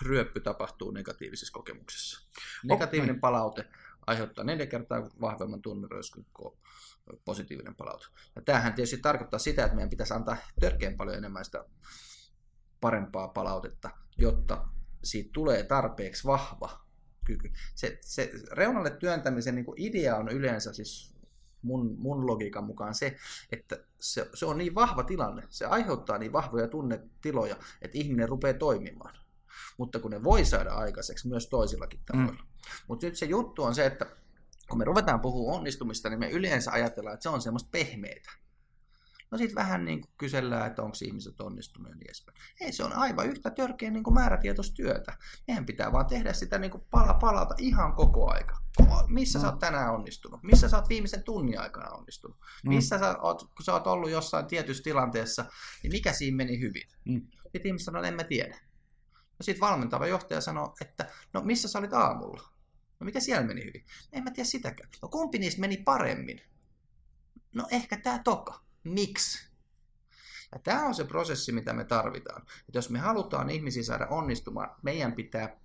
[0.03, 2.29] ryöppy tapahtuu negatiivisessa kokemuksessa.
[2.65, 3.65] Negatiivinen oh, palaute
[4.07, 6.55] aiheuttaa neljä kertaa vahvemman tunneröskyn kuin
[7.25, 8.07] positiivinen palaute.
[8.37, 11.65] Ja tämähän tietysti tarkoittaa sitä, että meidän pitäisi antaa törkeän paljon enemmän sitä
[12.81, 14.69] parempaa palautetta, jotta
[15.05, 16.81] siitä tulee tarpeeksi vahva
[17.25, 17.53] kyky.
[17.75, 21.19] Se, se reunalle työntämisen niin idea on yleensä siis
[21.63, 23.17] mun, mun logiikan mukaan se,
[23.53, 28.55] että se, se on niin vahva tilanne, se aiheuttaa niin vahvoja tunnetiloja, että ihminen rupeaa
[28.55, 29.15] toimimaan.
[29.77, 32.43] Mutta kun ne voi saada aikaiseksi myös toisillakin tavoilla.
[32.43, 32.49] Mm.
[32.89, 34.07] Mutta nyt se juttu on se, että
[34.69, 38.31] kun me ruvetaan puhumaan onnistumista, niin me yleensä ajatellaan, että se on semmoista pehmeitä.
[39.31, 42.39] No sitten vähän niin kuin kysellään, että onko ihmiset onnistuneet ja niin edespäin.
[42.61, 45.19] Ei, se on aivan yhtä törkeä niin kuin määrätietoistyötä.
[45.49, 48.59] Meidän pitää vaan tehdä sitä niin kuin pala palata ihan koko aika.
[49.09, 49.43] Missä mm.
[49.43, 50.43] sä oot tänään onnistunut?
[50.43, 52.39] Missä sä oot viimeisen tunnin aikana onnistunut?
[52.65, 52.75] Mm.
[52.75, 55.45] Missä sä oot, kun sä oot ollut jossain tietyssä tilanteessa,
[55.83, 56.89] niin mikä siinä meni hyvin?
[57.05, 57.27] Mm.
[57.43, 58.59] Sitten ihmiset sanoo, en mä tiedä.
[59.15, 62.58] No sitten valmentava johtaja sanoo, että no missä sä olit aamulla?
[63.01, 63.85] No mikä siellä meni hyvin?
[64.13, 64.91] En mä tiedä sitäkään.
[65.03, 66.41] No kumpi niistä meni paremmin?
[67.55, 68.61] No ehkä tämä toka.
[68.85, 69.49] Miksi?
[70.53, 72.43] Ja tämä on se prosessi, mitä me tarvitaan.
[72.43, 75.57] Että jos me halutaan ihmisiä saada onnistumaan, meidän pitää,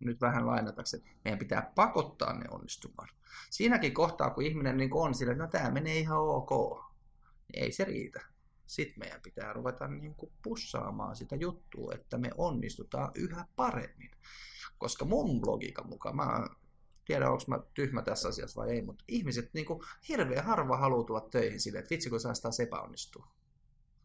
[0.00, 3.08] nyt vähän lainatakseni, meidän pitää pakottaa ne onnistumaan.
[3.50, 6.50] Siinäkin kohtaa, kun ihminen niin on sillä, että no tämä menee ihan ok,
[7.52, 8.20] niin ei se riitä.
[8.66, 14.10] Sitten meidän pitää ruveta niin kuin pussaamaan sitä juttua, että me onnistutaan yhä paremmin.
[14.78, 16.46] Koska mun logiikan mukaan, mä
[17.04, 21.04] tiedä onko mä tyhmä tässä asiassa vai ei, mutta ihmiset niin kuin, hirveän harva haluaa
[21.04, 23.28] tulla töihin silleen, että vitsi kun saa sitä epäonnistua.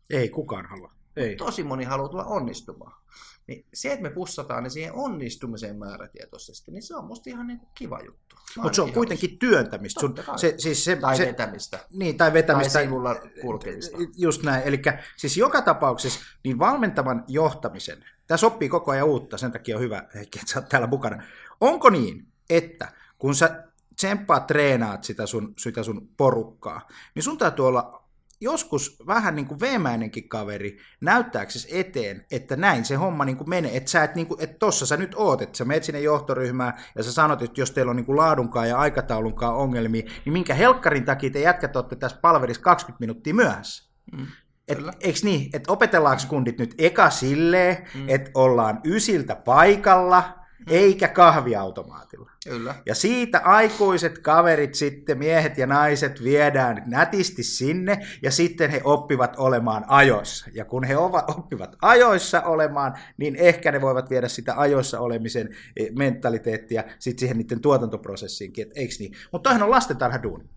[0.09, 0.93] Ei kukaan halua.
[1.15, 1.35] Ei.
[1.35, 3.01] Tosi moni haluaa tulla onnistumaan.
[3.47, 7.59] Niin se, että me pussataan ne siihen onnistumiseen määrätietoisesti, niin se on musta ihan niin
[7.59, 8.35] kuin kiva juttu.
[8.55, 9.99] Mutta se on kuitenkin työntämistä.
[9.99, 11.79] Sun, se, siis se, tai se, vetämistä.
[11.93, 12.73] Niin, tai vetämistä.
[12.73, 13.97] Tai sivulla kulkemista.
[14.17, 14.63] Just näin.
[14.63, 14.81] Eli
[15.17, 20.03] siis joka tapauksessa niin valmentavan johtamisen, tässä oppii koko ajan uutta, sen takia on hyvä,
[20.15, 21.23] että sä oot täällä mukana.
[21.61, 23.63] Onko niin, että kun sä
[23.95, 28.07] tsemppaat, treenaat sitä sun, sitä sun porukkaa, niin sun täytyy olla
[28.41, 33.77] joskus vähän niin kuin veemäinenkin kaveri näyttääksesi eteen, että näin se homma niin kuin menee,
[33.77, 36.73] että sä et niin kuin, että tossa sä nyt oot, että sä menet sinne johtoryhmään
[36.95, 40.53] ja sä sanot, että jos teillä on niin kuin laadunkaan ja aikataulunkaan ongelmia, niin minkä
[40.53, 43.89] helkkarin takia te jätkät olette tässä palverissa 20 minuuttia myöhässä?
[44.11, 44.27] Mm.
[44.67, 48.09] Et, eikö niin, että opetellaanko kundit nyt eka silleen, mm.
[48.09, 52.31] että ollaan ysiltä paikalla, eikä kahviautomaatilla.
[52.43, 52.75] Kyllä.
[52.85, 59.35] Ja siitä aikuiset kaverit sitten, miehet ja naiset, viedään nätisti sinne, ja sitten he oppivat
[59.37, 60.49] olemaan ajoissa.
[60.53, 60.97] Ja kun he
[61.37, 67.37] oppivat ajoissa olemaan, niin ehkä ne voivat viedä sitä ajoissa olemisen eh, mentaliteettia sitten siihen
[67.37, 69.13] niiden tuotantoprosessiinkin, että eikö niin?
[69.31, 70.49] Mutta toihan on lastentarhaduuni.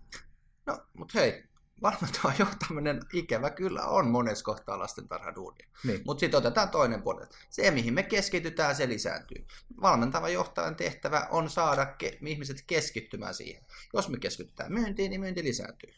[0.65, 1.43] No, mutta hei,
[1.81, 5.67] valmentava johtaminen ikävä kyllä on monessa kohtaa lastentarhaduunia.
[5.83, 6.01] Niin.
[6.05, 7.25] Mutta sitten otetaan toinen puoli.
[7.49, 9.45] Se, mihin me keskitytään, se lisääntyy.
[9.81, 13.65] Valmentava johtajan tehtävä on saada ke- ihmiset keskittymään siihen.
[13.93, 15.93] Jos me keskitytään myyntiin, niin myynti lisääntyy.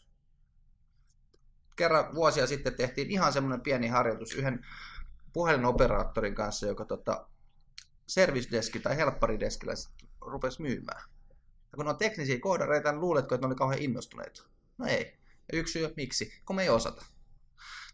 [1.76, 4.66] Kerran vuosia sitten tehtiin ihan semmoinen pieni harjoitus yhden
[5.32, 7.28] puhelinoperaattorin kanssa, joka tota,
[8.06, 9.74] service deski tai helpparideskillä
[10.20, 11.02] rupesi myymään.
[11.72, 14.44] Ja kun on teknisiä koodareita, niin luuletko, että ne oli kauhean innostuneita?
[14.78, 17.04] No ei yksi syy, miksi, kun me ei osata.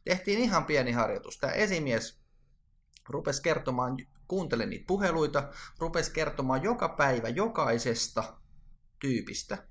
[0.05, 1.39] Tehtiin ihan pieni harjoitus.
[1.39, 2.21] Tämä esimies
[3.09, 3.97] rupesi kertomaan,
[4.29, 8.41] kuuntele niitä puheluita, rupesi kertomaan joka päivä jokaisesta
[8.99, 9.71] tyypistä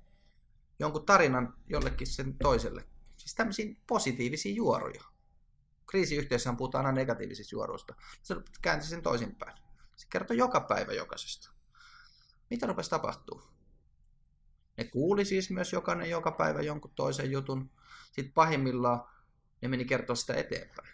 [0.80, 2.84] jonkun tarinan jollekin sen toiselle.
[3.16, 5.04] Siis tämmöisiä positiivisia juoruja.
[5.86, 7.94] Kriisiyhteisössä puhutaan aina negatiivisista juoruista.
[8.22, 9.58] Se käänsi sen toisinpäin.
[9.96, 11.50] Se kertoi joka päivä jokaisesta.
[12.50, 13.42] Mitä rupesi tapahtuu?
[14.80, 17.70] Ne kuuli siis myös jokainen joka päivä jonkun toisen jutun.
[18.12, 19.08] Sitten pahimmillaan
[19.62, 20.88] ne meni kertoa sitä eteenpäin.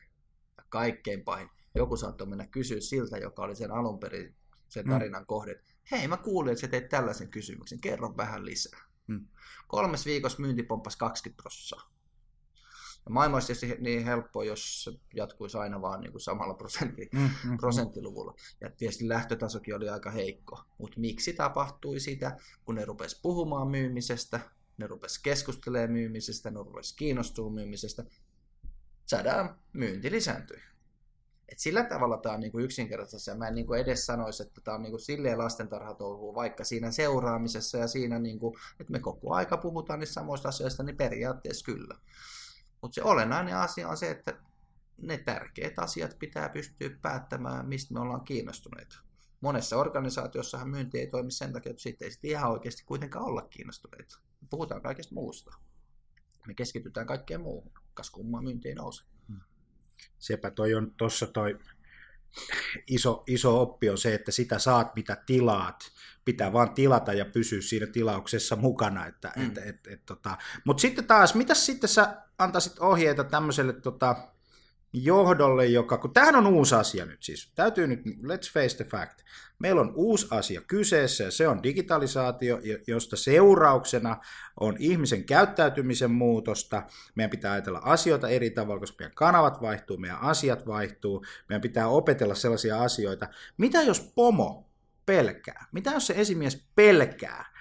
[0.57, 1.49] Ja kaikkein pahin.
[1.75, 4.35] Joku saattoi mennä kysyä siltä, joka oli sen alun perin
[4.69, 4.91] sen mm.
[4.91, 5.27] tarinan mm.
[5.27, 5.63] kohde.
[5.91, 7.81] Hei, mä kuulin, että sä teit tällaisen kysymyksen.
[7.81, 8.81] Kerro vähän lisää.
[9.07, 9.27] Mm.
[9.67, 11.96] Kolmes viikossa myynti pomppasi 20 prosenttia.
[13.07, 17.09] Ja maailma olisi tietysti niin helppo, jos se jatkuisi aina vaan niin kuin samalla prosentti,
[17.13, 18.35] mm, mm, mm, prosenttiluvulla.
[18.61, 20.59] Ja tietysti lähtötasokin oli aika heikko.
[20.79, 24.41] Mutta miksi tapahtui sitä, kun ne rupes puhumaan myymisestä,
[24.79, 28.05] ne rupes keskustelemaan myymisestä, ne rupes kiinnostumaan myymisestä,
[29.07, 30.59] saadaan myynti lisääntyi.
[31.49, 34.75] Et sillä tavalla tämä on niinku yksinkertaisesti, ja mä en niinku edes sanoisi, että tämä
[34.75, 39.99] on niinku silleen lastentarhatouhua, vaikka siinä seuraamisessa ja siinä, niinku, että me koko aika puhutaan
[39.99, 41.95] niistä samoista asioista, niin periaatteessa kyllä.
[42.87, 44.35] Mutta se olennainen asia on se, että
[45.03, 48.99] ne tärkeät asiat pitää pystyä päättämään, mistä me ollaan kiinnostuneita.
[49.41, 53.43] Monessa organisaatiossahan myynti ei toimi sen takia, että siitä ei sitten ihan oikeasti kuitenkaan olla
[53.43, 54.19] kiinnostuneita.
[54.51, 55.55] Puhutaan kaikesta muusta.
[56.47, 59.05] Me keskitytään kaikkeen muuhun, kas kumma myynti ei nouse.
[59.29, 59.41] Hmm.
[60.19, 61.59] Sepä toi on tuossa toi
[62.87, 65.93] iso, iso oppi on se, että sitä saat mitä tilaat.
[66.25, 69.07] Pitää vaan tilata ja pysyä siinä tilauksessa mukana.
[69.07, 69.47] Että, mm.
[69.47, 70.39] et, et, et, tota.
[70.65, 74.17] Mutta sitten taas, mitä sitten sä antaisit ohjeita tämmöiselle tota,
[74.93, 79.21] johdolle, joka, kun tämähän on uusi asia nyt siis, täytyy nyt, let's face the fact,
[79.59, 84.17] meillä on uusi asia kyseessä ja se on digitalisaatio, josta seurauksena
[84.61, 86.83] on ihmisen käyttäytymisen muutosta,
[87.15, 91.89] meidän pitää ajatella asioita eri tavalla, koska meidän kanavat vaihtuu, meidän asiat vaihtuu, meidän pitää
[91.89, 93.29] opetella sellaisia asioita.
[93.57, 94.71] Mitä jos pomo
[95.07, 95.67] pelkää?
[95.73, 97.56] Mitä jos se esimies pelkää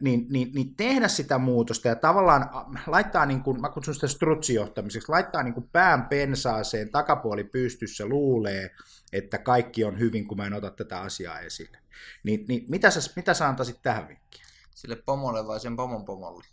[0.00, 2.50] niin, niin, niin tehdä sitä muutosta ja tavallaan
[2.86, 8.70] laittaa, niin kuin, mä kutsun sitä strutsijohtamiseksi, laittaa niin kuin pään pensaaseen, takapuoli pystyssä, luulee,
[9.12, 11.78] että kaikki on hyvin, kun mä en ota tätä asiaa esille.
[12.24, 14.44] Niin, niin mitä, sä, mitä sä antaisit tähän vinkkiin?
[14.74, 16.44] Sille pomolle vai sen pomon pomolle?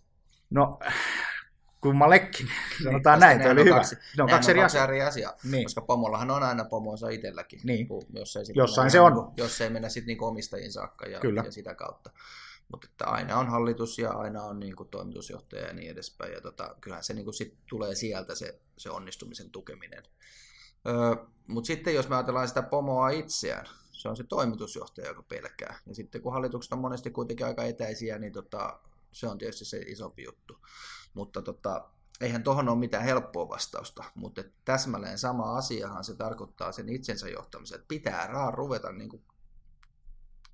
[0.49, 0.79] No,
[1.81, 2.47] kummallekin.
[2.83, 3.75] Sanotaan niin, näin, oli hyvä.
[3.75, 4.83] Kaksi, ne on kaksi eri asiaa.
[4.83, 5.33] eri asiaa.
[5.43, 5.65] Niin.
[5.65, 7.59] Koska pomollahan on aina pomonsa itselläkin.
[7.63, 7.87] Niin.
[8.13, 9.13] Jos ei Jossain mennä se on.
[9.13, 11.41] niinku- Jos ei mennä sitten niinku omistajiin saakka ja, Kyllä.
[11.45, 12.11] ja sitä kautta.
[12.73, 16.33] Mutta että aina on hallitus ja aina on niinku toimitusjohtaja ja niin edespäin.
[16.33, 20.03] Ja tota, kyllähän se niinku sit tulee sieltä se, se onnistumisen tukeminen.
[20.87, 25.79] Öö, Mutta sitten jos me ajatellaan sitä pomoa itseään, se on se toimitusjohtaja, joka pelkää.
[25.85, 28.79] Ja sitten kun hallitukset on monesti kuitenkin aika etäisiä, niin tota,
[29.11, 30.57] se on tietysti se isompi juttu.
[31.13, 31.89] Mutta tota,
[32.21, 37.75] eihän tuohon ole mitään helppoa vastausta, mutta täsmälleen sama asiahan se tarkoittaa sen itsensä johtamisen,
[37.75, 39.23] että pitää raan ruveta niin kuin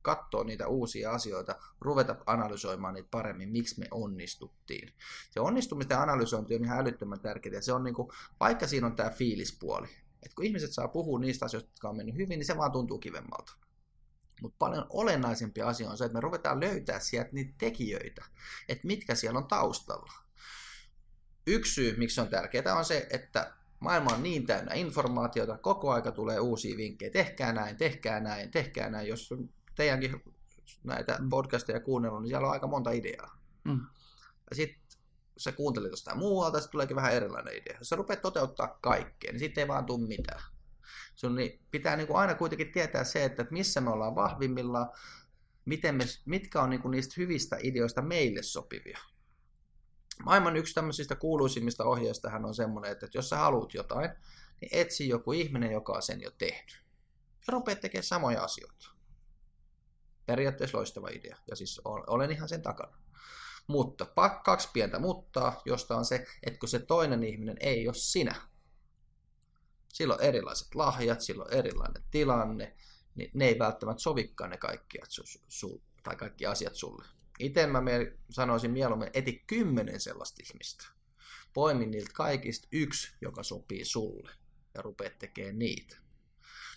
[0.01, 4.93] katsoa niitä uusia asioita, ruveta analysoimaan niitä paremmin, miksi me onnistuttiin.
[5.31, 8.09] Se onnistumisten analysointi on ihan älyttömän tärkeää, ja se on niin kuin,
[8.39, 9.87] vaikka siinä on tämä fiilispuoli,
[10.23, 12.99] että kun ihmiset saa puhua niistä asioista, jotka on mennyt hyvin, niin se vaan tuntuu
[12.99, 13.53] kivemmalta.
[14.41, 18.25] Mutta paljon olennaisempi asia on se, että me ruvetaan löytää sieltä niitä tekijöitä,
[18.69, 20.13] että mitkä siellä on taustalla.
[21.47, 25.91] Yksi syy, miksi se on tärkeää, on se, että maailma on niin täynnä informaatiota, koko
[25.91, 29.07] aika tulee uusia vinkkejä, tehkää näin, tehkää näin, tehkää näin.
[29.07, 29.33] Jos
[29.79, 30.23] teidänkin
[30.83, 33.41] näitä podcasteja kuunnellut, niin siellä on aika monta ideaa.
[33.63, 33.81] Mm.
[34.49, 34.81] Ja sitten
[35.37, 37.77] sä kuuntelit jostain muualta, sitten tuleekin vähän erilainen idea.
[37.79, 40.41] Jos sä rupeat toteuttaa kaikkea, niin sitten ei vaan tule mitään.
[41.15, 44.89] Sun niin pitää niin kuin aina kuitenkin tietää se, että missä me ollaan vahvimmillaan,
[45.65, 48.99] miten me, mitkä on niin kuin niistä hyvistä ideoista meille sopivia.
[50.23, 54.11] Maailman yksi tämmöisistä kuuluisimmista ohjeistahan on semmoinen, että jos sä haluat jotain,
[54.61, 56.83] niin etsi joku ihminen, joka on sen jo tehnyt.
[57.47, 58.98] Ja rupeat tekemään samoja asioita.
[60.29, 62.97] Periaatteessa loistava idea, ja siis olen ihan sen takana.
[63.67, 64.05] Mutta
[64.43, 68.35] kaksi pientä muuttaa, josta on se, että kun se toinen ihminen ei ole sinä.
[69.93, 72.75] Sillä on erilaiset lahjat, sillä on erilainen tilanne,
[73.15, 77.05] niin ne ei välttämättä sovikaan ne kaikki, su- su- tai kaikki asiat sulle.
[77.39, 77.81] Itse mä
[78.29, 80.85] sanoisin mieluummin, eti kymmenen sellaista ihmistä.
[81.53, 84.31] Poimin niiltä kaikista yksi, joka sopii sulle,
[84.73, 86.08] ja rupeat tekemään niitä.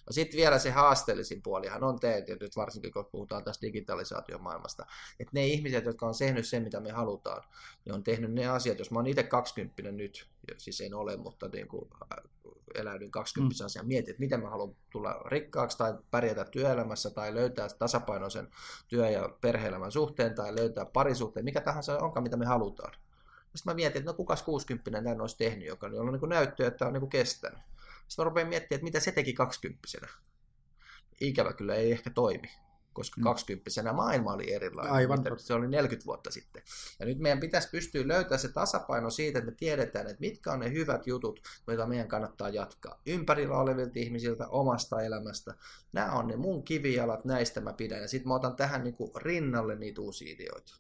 [0.07, 4.87] No sitten vielä se haasteellisin puolihan on te, että nyt varsinkin kun puhutaan tästä digitalisaatiomaailmasta,
[5.21, 7.43] että ne ihmiset, jotka on tehnyt sen, mitä me halutaan,
[7.85, 11.17] niin on tehnyt ne asiat, jos mä oon itse 20 nyt, ja siis en ole,
[11.17, 11.91] mutta niin kuin
[12.75, 13.67] eläydyn 20 mm.
[13.67, 18.49] asian, mietin, että miten mä haluan tulla rikkaaksi tai pärjätä työelämässä tai löytää tasapainoisen
[18.89, 22.95] työ- ja perhe-elämän suhteen tai löytää parisuhteen, mikä tahansa onkaan, mitä me halutaan.
[23.55, 26.87] Sitten mä mietin, että no kukas 60 tämän olisi tehnyt, joka on niin näyttöä, että
[26.87, 27.59] on niin kestänyt.
[28.09, 29.89] Sitten mä rupean miettimään, että mitä se teki 20
[31.21, 32.51] Ikävä kyllä ei ehkä toimi,
[32.93, 33.25] koska mm.
[33.25, 34.93] 20 maailma oli erilainen.
[34.93, 35.25] Aivan.
[35.37, 36.63] Se oli 40 vuotta sitten.
[37.01, 40.61] Ja nyt meidän pitäisi pystyä löytämään se tasapaino siitä, että me tiedetään, että mitkä on
[40.61, 43.01] ne hyvät jutut, joita meidän kannattaa jatkaa.
[43.07, 45.55] Ympärillä olevilta ihmisiltä, omasta elämästä.
[45.93, 48.01] Nämä on ne mun kivijalat, näistä mä pidän.
[48.01, 50.75] Ja sitten mä otan tähän niin kuin rinnalle niitä uusia ideoita.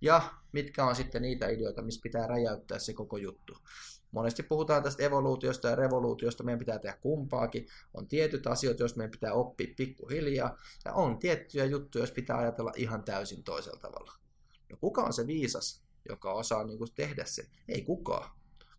[0.00, 3.58] Ja mitkä on sitten niitä ideoita, missä pitää räjäyttää se koko juttu.
[4.12, 7.66] Monesti puhutaan tästä evoluutiosta ja revoluutiosta, meidän pitää tehdä kumpaakin.
[7.94, 12.72] On tietyt asiat, joista meidän pitää oppia pikkuhiljaa, ja on tiettyjä juttuja, jos pitää ajatella
[12.76, 14.12] ihan täysin toisella tavalla.
[14.70, 17.46] No kuka on se viisas, joka osaa niin kuin tehdä se?
[17.68, 18.30] Ei kukaan.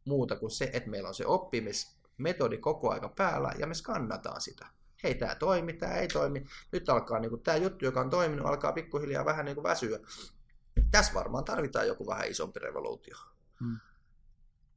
[0.05, 4.67] Muuta kuin se, että meillä on se oppimismetodi koko aika päällä, ja me skannataan sitä.
[5.03, 6.45] Hei, tämä toimi, tämä ei toimi.
[6.71, 9.99] Nyt alkaa niin kuin, tämä juttu, joka on toiminut, alkaa pikkuhiljaa vähän niin kuin väsyä.
[10.91, 13.15] Tässä varmaan tarvitaan joku vähän isompi revoluutio.
[13.59, 13.79] Hmm.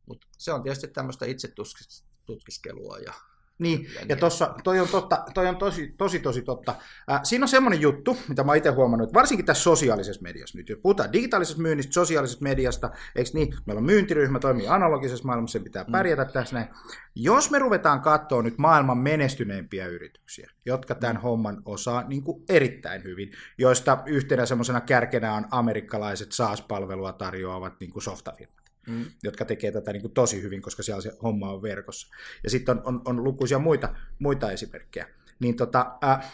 [0.07, 3.13] Mutta se on tietysti tämmöistä itsetutkiskelua ja
[3.59, 6.75] Niin, ja tossa, toi on, totta, toi on tosi, tosi, tosi totta.
[7.13, 10.69] Äh, siinä on semmoinen juttu, mitä mä itse huomannut, että varsinkin tässä sosiaalisessa mediassa nyt,
[10.69, 15.65] jos puhutaan digitaalisesta myynnistä, sosiaalisesta mediasta, eikö niin, meillä on myyntiryhmä, toimii analogisessa maailmassa, sen
[15.65, 16.31] pitää pärjätä mm.
[16.33, 16.69] tässä näin.
[17.15, 23.05] Jos me ruvetaan katsoa nyt maailman menestyneimpiä yrityksiä, jotka tämän homman osaa niin kuin erittäin
[23.05, 29.05] hyvin, joista yhtenä semmoisena kärkenä on amerikkalaiset SaaS-palvelua tarjoavat niin kuin softafirmat mm.
[29.23, 32.09] jotka tekee tätä niin kuin tosi hyvin, koska siellä se homma on verkossa.
[32.45, 35.09] Ja sitten on, on, on lukuisia muita, muita esimerkkejä.
[35.39, 36.33] Niin tota, äh,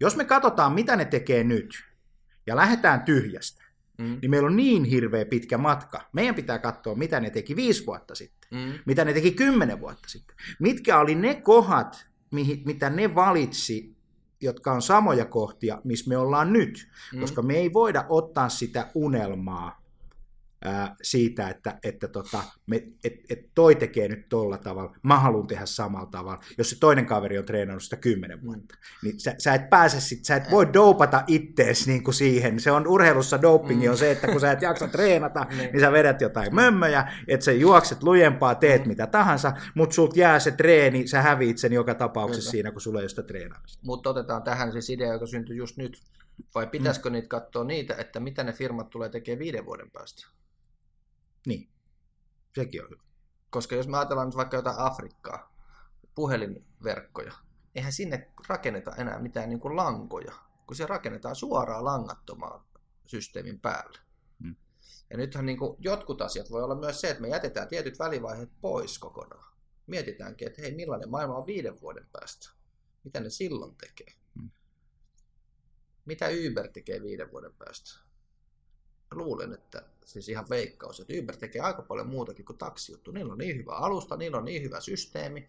[0.00, 1.84] jos me katsotaan, mitä ne tekee nyt,
[2.46, 3.64] ja lähdetään tyhjästä,
[3.98, 4.18] mm.
[4.22, 6.08] niin meillä on niin hirveä pitkä matka.
[6.12, 8.78] Meidän pitää katsoa, mitä ne teki viisi vuotta sitten, mm.
[8.86, 10.36] mitä ne teki kymmenen vuotta sitten.
[10.58, 13.96] Mitkä oli ne kohdat, mihin, mitä ne valitsi,
[14.40, 16.88] jotka on samoja kohtia, missä me ollaan nyt.
[17.14, 17.20] Mm.
[17.20, 19.87] Koska me ei voida ottaa sitä unelmaa
[20.64, 25.46] ää, siitä, että, että tota, me, et, et toi tekee nyt tolla tavalla, mä haluan
[25.46, 26.40] tehdä samalla tavalla.
[26.58, 29.08] Jos se toinen kaveri on treenannut sitä kymmenen vuotta, mm.
[29.08, 32.60] niin sä, sä et pääse sit, sä et voi dopata ittees niin kuin siihen.
[32.60, 33.90] Se on urheilussa dopingi mm.
[33.90, 35.72] on se, että kun sä et jaksa treenata, niin.
[35.72, 38.88] niin sä vedät jotain mömmöjä, että sä juokset lujempaa, teet mm.
[38.88, 42.50] mitä tahansa, mutta sulta jää se treeni, sä häviit sen joka tapauksessa Kyllä.
[42.50, 43.78] siinä, kun sulla ei ole sitä treenaamista.
[43.86, 46.00] Mutta otetaan tähän siis idea, joka syntyi just nyt.
[46.54, 47.12] Vai pitäisikö mm.
[47.12, 50.26] niitä katsoa niitä, että mitä ne firmat tulee tekemään viiden vuoden päästä?
[51.48, 51.68] Niin,
[52.54, 53.02] sekin on hyvä.
[53.50, 55.54] Koska jos me ajatellaan nyt vaikka jotain Afrikkaa,
[56.14, 57.32] puhelinverkkoja,
[57.74, 60.34] eihän sinne rakenneta enää mitään niin kuin lankoja,
[60.66, 62.64] kun se rakennetaan suoraan langattomaan
[63.06, 63.98] systeemin päälle.
[64.42, 64.56] Hmm.
[65.10, 68.50] Ja nythän niin kuin jotkut asiat voi olla myös se, että me jätetään tietyt välivaiheet
[68.60, 69.54] pois kokonaan.
[69.86, 72.50] Mietitäänkin, että hei, millainen maailma on viiden vuoden päästä?
[73.04, 74.14] Mitä ne silloin tekee?
[74.40, 74.50] Hmm.
[76.04, 78.07] Mitä Uber tekee viiden vuoden päästä?
[79.14, 83.10] Luulen, että siis ihan veikkaus, että Uber tekee aika paljon muutakin kuin taksijuttu.
[83.10, 85.48] Niillä on niin hyvä alusta, niillä on niin hyvä systeemi.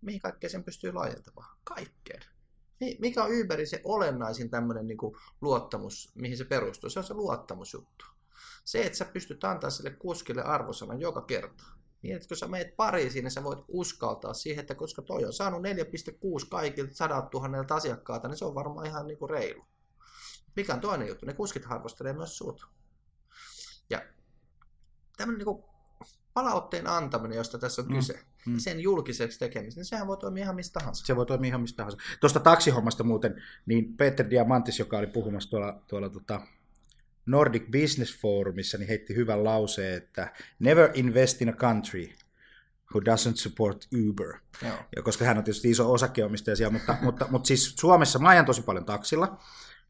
[0.00, 1.56] Mihin kaikkeen sen pystyy laajentamaan?
[1.64, 2.22] Kaikkeen.
[2.98, 4.98] Mikä on Uberin se olennaisin tämmöinen niin
[5.40, 6.90] luottamus, mihin se perustuu?
[6.90, 8.04] Se on se luottamusjuttu.
[8.64, 11.64] Se, että sä pystyt antaa sille kuskille arvosanan joka kerta.
[12.02, 15.32] Niin, että kun sä meet Pariisiin, niin sä voit uskaltaa siihen, että koska toi on
[15.32, 15.62] saanut
[16.42, 19.64] 4,6 kaikilta 100 000 asiakkaalta, niin se on varmaan ihan niin kuin reilu.
[20.56, 21.26] Mikä on toinen juttu?
[21.26, 22.66] Ne kuskit arvostelee myös sut.
[23.90, 24.02] Ja
[25.16, 25.64] tämmöinen niin
[26.34, 27.94] palautteen antaminen, josta tässä on mm.
[27.94, 28.58] kyse, mm.
[28.58, 31.06] sen julkiseksi tekemistä, niin sehän voi toimia ihan mistä tahansa.
[31.06, 31.98] Se voi toimia ihan mistä tahansa.
[32.20, 36.40] Tuosta taksihommasta muuten, niin Peter Diamantis, joka oli puhumassa tuolla, tuolla tota
[37.26, 42.08] Nordic Business Forumissa, niin heitti hyvän lauseen, että never invest in a country
[42.94, 44.34] who doesn't support Uber.
[44.62, 44.76] Joo.
[44.96, 48.46] Ja koska hän on tietysti iso osakeomistaja siellä, mutta, mutta, mutta siis Suomessa mä ajan
[48.46, 49.38] tosi paljon taksilla,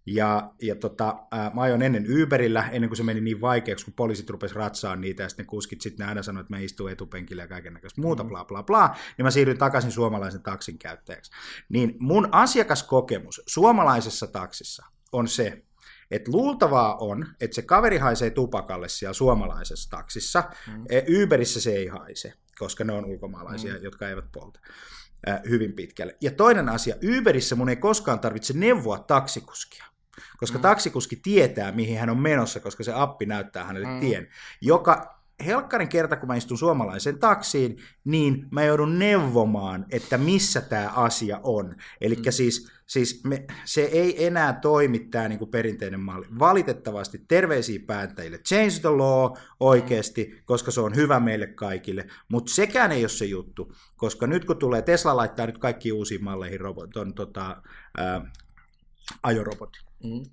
[0.06, 3.94] ja, ja tota, ää, mä ajoin ennen Uberillä, ennen kuin se meni niin vaikeaksi, kun
[3.94, 7.42] poliisit rupesivat ratsaan niitä, ja sitten ne kuskit sitten aina sanoivat, että mä istun etupenkillä
[7.42, 8.28] ja kaiken näköistä muuta, mm.
[8.28, 11.30] bla bla bla, niin mä siirryin takaisin suomalaisen taksin käyttäjäksi.
[11.68, 15.62] Niin mun asiakaskokemus suomalaisessa taksissa on se,
[16.10, 20.84] että luultavaa on, että se kaveri haisee tupakalle siellä suomalaisessa taksissa, mm.
[20.88, 23.82] E, Uberissä se ei haise, koska ne on ulkomaalaisia, mm.
[23.82, 24.60] jotka eivät polta
[25.48, 26.16] hyvin pitkälle.
[26.20, 29.89] Ja toinen asia, Uberissä mun ei koskaan tarvitse neuvoa taksikuskia
[30.36, 30.62] koska mm.
[30.62, 34.00] taksikuski tietää, mihin hän on menossa, koska se appi näyttää hänelle mm.
[34.00, 34.28] tien.
[34.60, 40.88] Joka helkkarin kerta, kun mä istun suomalaisen taksiin, niin mä joudun neuvomaan, että missä tämä
[40.88, 41.74] asia on.
[42.00, 42.22] Eli mm.
[42.30, 46.26] siis, siis me, se ei enää toimi tämä niinku perinteinen malli.
[46.38, 48.38] Valitettavasti terveisiä päättäjille.
[48.38, 50.42] Change the law oikeasti, mm.
[50.44, 52.06] koska se on hyvä meille kaikille.
[52.28, 56.24] Mutta sekään ei ole se juttu, koska nyt kun tulee, Tesla laittaa nyt kaikki uusiin
[56.24, 57.62] malleihin robot, on, tota,
[57.98, 58.30] ää,
[59.22, 59.82] ajorobotin.
[60.04, 60.24] Mm.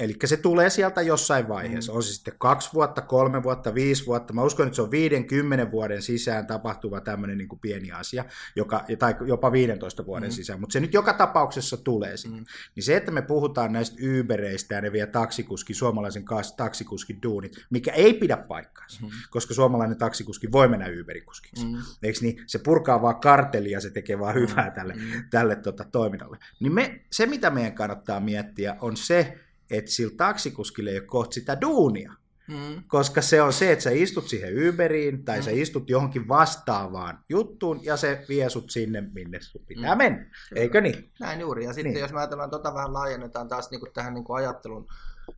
[0.00, 1.92] Eli se tulee sieltä jossain vaiheessa.
[1.92, 1.96] Mm.
[1.96, 4.32] On se sitten kaksi vuotta, kolme vuotta, viisi vuotta.
[4.32, 8.24] Mä uskon, että se on viiden, kymmenen vuoden sisään tapahtuva tämmöinen niin kuin pieni asia,
[8.56, 10.32] joka, tai jopa 15 vuoden mm.
[10.32, 10.60] sisään.
[10.60, 12.44] Mutta se nyt joka tapauksessa tulee Mm.
[12.74, 16.24] Niin se, että me puhutaan näistä Ubereistä ja ne vie taksikuski, suomalaisen
[16.56, 19.10] taksikuskin duunit, mikä ei pidä paikkaansa, mm.
[19.30, 21.66] koska suomalainen taksikuski voi mennä Uberikuskiksi.
[21.66, 21.76] Mm.
[22.02, 22.42] Eikö niin?
[22.46, 24.72] Se purkaa vaan kartelia, se tekee vaan hyvää mm.
[24.72, 25.24] tälle, mm.
[25.30, 26.38] tälle tota, toiminnalle.
[26.60, 29.38] Niin me, se, mitä meidän kannattaa miettiä, on se,
[29.70, 32.12] että sillä taksikuskille ei ole kohta sitä duunia.
[32.48, 32.82] Mm.
[32.86, 35.42] Koska se on se, että sä istut siihen Uberiin tai mm.
[35.42, 39.98] sä istut johonkin vastaavaan juttuun ja se vie sut sinne, minne sun pitää mm.
[39.98, 40.30] mennä.
[40.54, 41.12] Eikö niin?
[41.20, 41.64] Näin juuri.
[41.64, 42.00] Ja sitten niin.
[42.00, 44.86] jos me ajatellaan tota vähän laajennetaan taas niinku tähän niinku ajattelun,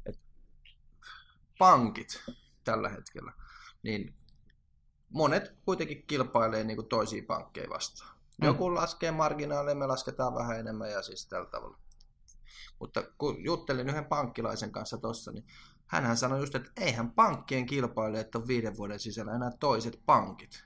[0.07, 0.21] että
[1.59, 2.23] pankit
[2.65, 3.33] tällä hetkellä,
[3.83, 4.15] niin
[5.09, 8.17] monet kuitenkin kilpailee niinku toisiin pankkeja vastaan.
[8.41, 8.47] Mm.
[8.47, 11.82] Joku laskee marginaaleja, me lasketaan vähän enemmän ja siis tällä tavalla.
[12.83, 15.45] Mutta kun juttelin yhden pankkilaisen kanssa tuossa, niin
[15.87, 20.65] hän sanoi just, että eihän pankkien kilpailijat ole viiden vuoden sisällä enää toiset pankit.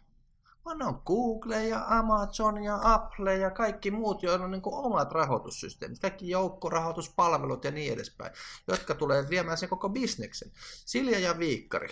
[0.65, 5.99] Vaan on Google ja Amazon ja Apple ja kaikki muut, joilla on niin omat rahoitussysteemit,
[5.99, 8.33] kaikki joukkorahoituspalvelut ja niin edespäin,
[8.69, 10.51] jotka tulee viemään sen koko bisneksen.
[10.87, 11.89] Silja ja Viikkari,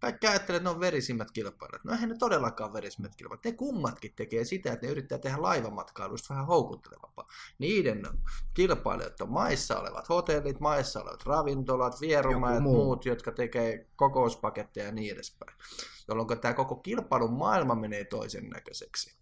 [0.00, 1.84] kaikki ajattelee, että ne on verisimmät kilpailijat.
[1.84, 3.44] No eihän ne todellakaan verisimmät kilpailijat.
[3.44, 7.28] Ne kummatkin tekee sitä, että ne yrittää tehdä laivamatkailusta vähän houkuttelevampaa.
[7.58, 8.02] Niiden
[8.54, 12.84] kilpailijat on maissa olevat hotellit, maissa olevat ravintolat, vierumaat muu.
[12.84, 15.58] muut, jotka tekee kokouspaketteja ja niin edespäin.
[16.08, 19.16] Jolloin tämä koko kilpailun maailma menee toisen näköiseksi.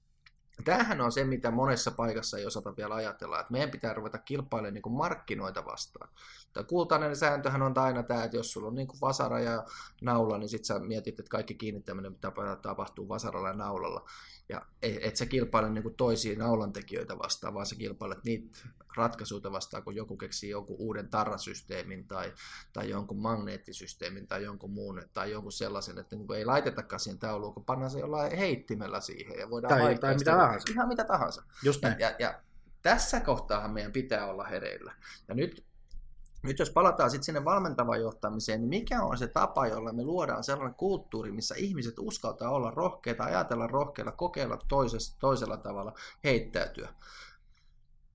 [0.65, 4.75] Tämähän on se, mitä monessa paikassa ei osata vielä ajatella, että meidän pitää ruveta kilpailemaan
[4.75, 6.09] niin kuin markkinoita vastaan.
[6.53, 9.65] Tämä kultainen sääntöhän on aina tämä, että jos sulla on niin kuin vasara ja
[10.03, 12.17] naula, niin sitten sä mietit, että kaikki kiinnittäminen
[12.63, 14.05] tapahtuu vasaralla ja naulalla.
[14.49, 18.59] Ja et sä kilpaile niin kuin toisia naulantekijöitä vastaan, vaan sä kilpailet niitä
[18.97, 22.33] ratkaisuita vastaan, kun joku keksii jonkun uuden tarrasysteemin tai,
[22.73, 27.55] tai jonkun magneettisysteemin tai jonkun muun tai jonkun sellaisen, että niin ei laitetakaan siihen tauluun,
[27.55, 30.73] kun pannaan se jollain heittimellä siihen ja voidaan Tai- tai mitä tahansa.
[30.73, 31.43] Ihan mitä tahansa.
[31.63, 32.01] Just Ja, näin.
[32.01, 32.41] ja, ja
[32.83, 34.95] tässä kohtaahan meidän pitää olla hereillä.
[35.29, 35.65] Ja nyt,
[36.45, 40.45] nyt jos palataan sitten sinne valmentavaan johtamiseen, niin mikä on se tapa, jolla me luodaan
[40.45, 46.89] sellainen kulttuuri, missä ihmiset uskaltaa olla rohkeita, ajatella rohkeilla, kokeilla toisessa, toisella tavalla, heittäytyä.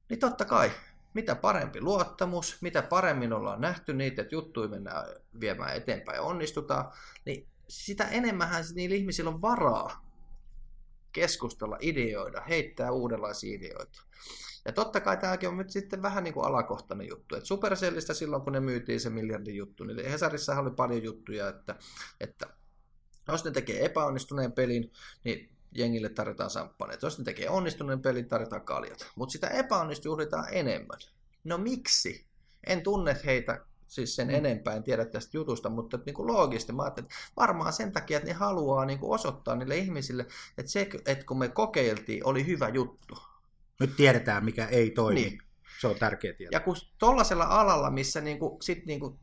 [0.09, 0.71] Niin totta kai,
[1.13, 5.05] mitä parempi luottamus, mitä paremmin ollaan nähty niitä, että juttuja mennään
[5.39, 6.91] viemään eteenpäin ja onnistutaan,
[7.25, 10.05] niin sitä enemmän niillä ihmisillä on varaa
[11.11, 14.01] keskustella, ideoida, heittää uudenlaisia ideoita.
[14.66, 17.36] Ja totta kai tämäkin on nyt sitten vähän niin kuin alakohtainen juttu.
[17.36, 21.76] Et Supercellistä silloin, kun ne myytiin se miljardin juttu, niin Hesarissahan oli paljon juttuja, että,
[22.20, 22.47] että
[23.28, 24.91] jos ne tekee epäonnistuneen pelin,
[25.24, 27.01] niin jengille tarjotaan samppaneet.
[27.01, 29.12] Jos ne tekee onnistuneen pelin, tarjotaan kaljat.
[29.16, 30.99] Mutta sitä epäonnistu juhlitaan enemmän.
[31.43, 32.26] No miksi?
[32.68, 36.84] En tunne heitä siis sen enempää, en tiedä tästä jutusta, mutta niin kuin loogisesti mä
[36.84, 40.26] ajattelin, että varmaan sen takia, että ne haluaa niin kuin osoittaa niille ihmisille,
[40.57, 43.18] että se, että kun me kokeiltiin, oli hyvä juttu.
[43.80, 45.21] Nyt tiedetään, mikä ei toimi.
[45.21, 45.41] Niin.
[45.82, 46.49] Se on tärkeä tieto.
[46.51, 49.19] Ja kun tuollaisella alalla, missä niinku, sit niinku,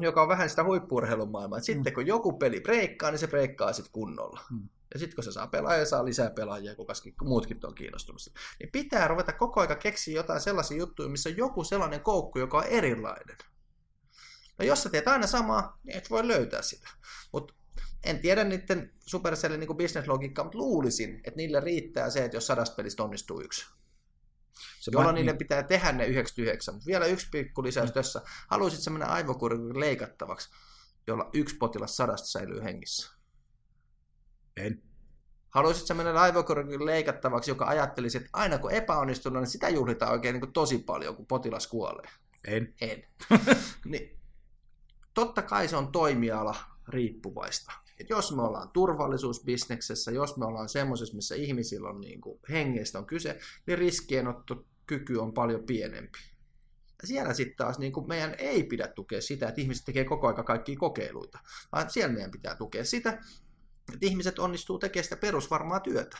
[0.00, 3.72] joka on vähän sitä huippuurheilun maailmaa, että sitten kun joku peli breikkaa, niin se breikkaa
[3.72, 4.40] sitten kunnolla.
[4.50, 4.68] Mm.
[4.94, 6.86] Ja sitten kun se saa pelaajia, saa lisää pelaajia, kun
[7.24, 8.22] muutkin on kiinnostunut.
[8.60, 12.58] Niin pitää ruveta koko aika keksiä jotain sellaisia juttuja, missä on joku sellainen koukku, joka
[12.58, 13.36] on erilainen.
[14.58, 16.88] No jos sä teet aina samaa, niin et voi löytää sitä.
[17.32, 17.54] Mutta
[18.04, 22.76] en tiedä niiden Supercellin niin bisneslogiikkaa, mutta luulisin, että niille riittää se, että jos sadasta
[22.76, 23.66] pelistä onnistuu yksi.
[24.80, 26.74] Se jolloin ma- niiden pitää tehdä ne 99.
[26.74, 27.94] Mutta vielä yksi pikku lisäys mm.
[27.94, 28.22] tässä.
[28.46, 30.50] Haluaisitko mennä aivokurkun leikattavaksi,
[31.06, 33.10] jolla yksi potilas sadasta säilyy hengissä?
[34.56, 34.82] En.
[35.50, 40.40] Haluaisitko mennä aivokurkun leikattavaksi, joka ajattelisi, että aina kun epäonnistunut, niin sitä juhlitaan oikein niin
[40.40, 42.10] kuin tosi paljon, kun potilas kuolee?
[42.46, 42.74] En.
[42.80, 43.04] En.
[43.84, 44.18] niin,
[45.14, 46.54] totta kai se on toimiala
[46.88, 47.72] riippuvaista.
[48.00, 52.98] Et jos me ollaan turvallisuusbisneksessä, jos me ollaan semmoisessa, missä ihmisillä on niin kuin hengestä
[52.98, 56.18] on kyse, niin riskienottokyky on paljon pienempi.
[57.02, 60.26] Ja siellä sitten taas niin kuin meidän ei pidä tukea sitä, että ihmiset tekee koko
[60.26, 61.38] aika kaikkia kokeiluita,
[61.72, 63.10] vaan siellä meidän pitää tukea sitä,
[63.92, 66.18] että ihmiset onnistuu tekemään sitä perusvarmaa työtä.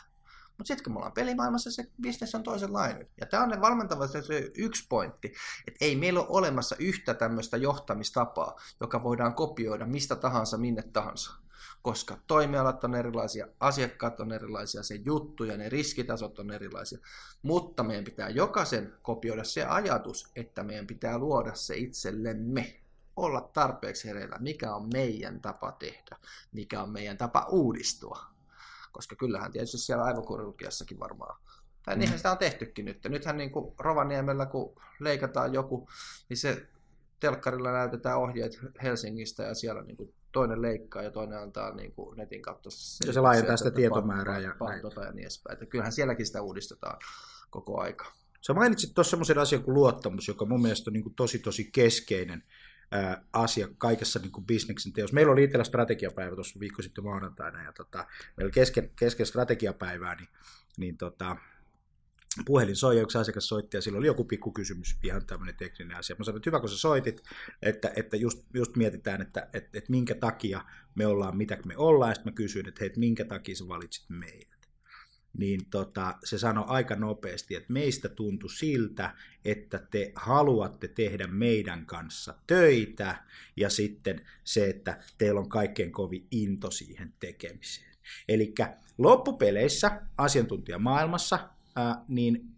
[0.58, 3.08] Mutta sitten kun me ollaan pelimaailmassa, se bisnes on toisenlainen.
[3.20, 4.22] Ja tämä on ne valmentava se
[4.56, 5.34] yksi pointti,
[5.66, 11.43] että ei meillä ole olemassa yhtä tämmöistä johtamistapaa, joka voidaan kopioida mistä tahansa, minne tahansa.
[11.84, 16.98] Koska toimialat on erilaisia, asiakkaat on erilaisia, se juttu ja ne riskitasot on erilaisia.
[17.42, 22.80] Mutta meidän pitää jokaisen kopioida se ajatus, että meidän pitää luoda se itsellemme
[23.16, 26.16] olla tarpeeksi hereillä, mikä on meidän tapa tehdä,
[26.52, 28.34] mikä on meidän tapa uudistua
[28.94, 31.40] koska kyllähän tietysti siellä aivokururgiassakin varmaan,
[31.82, 33.04] tai niinhän sitä on tehtykin nyt.
[33.08, 35.88] Nythän niin kuin Rovaniemellä, kun leikataan joku,
[36.28, 36.66] niin se
[37.20, 42.16] telkkarilla näytetään ohjeet Helsingistä ja siellä niin kuin toinen leikkaa ja toinen antaa niin kuin
[42.16, 42.68] netin kautta.
[43.06, 45.52] Ja se laajentaa sitä tietomäärää ja tota ja niin edespäin.
[45.52, 46.98] Että kyllähän sielläkin sitä uudistetaan
[47.50, 48.12] koko aika.
[48.40, 51.70] Sä mainitsit tuossa semmoisen asian kuin luottamus, joka mun mielestä on niin kuin tosi tosi
[51.72, 52.42] keskeinen
[52.90, 55.14] ää, asia kaikessa niin kuin bisneksen teossa.
[55.14, 58.06] Meillä oli itsellä strategiapäivä tuossa viikko sitten maanantaina, ja tota,
[58.36, 60.28] meillä kesken, kesken strategiapäivää, niin,
[60.76, 61.36] niin tota,
[62.46, 65.96] puhelin soi, ja yksi asiakas soitti, ja sillä oli joku pikku kysymys, ihan tämmöinen tekninen
[65.96, 66.16] asia.
[66.18, 67.22] Mä sanoin, että hyvä, kun sä soitit,
[67.62, 70.64] että, että just, just mietitään, että, että, että minkä takia
[70.94, 73.68] me ollaan, mitä me ollaan, ja sitten mä kysyin, että hei, että minkä takia sä
[73.68, 74.54] valitsit meidät
[75.38, 79.14] niin tota, se sanoi aika nopeasti, että meistä tuntui siltä,
[79.44, 83.16] että te haluatte tehdä meidän kanssa töitä
[83.56, 87.94] ja sitten se, että teillä on kaikkein kovin into siihen tekemiseen.
[88.28, 88.54] Eli
[88.98, 91.48] loppupeleissä asiantuntijamaailmassa,
[92.08, 92.54] niin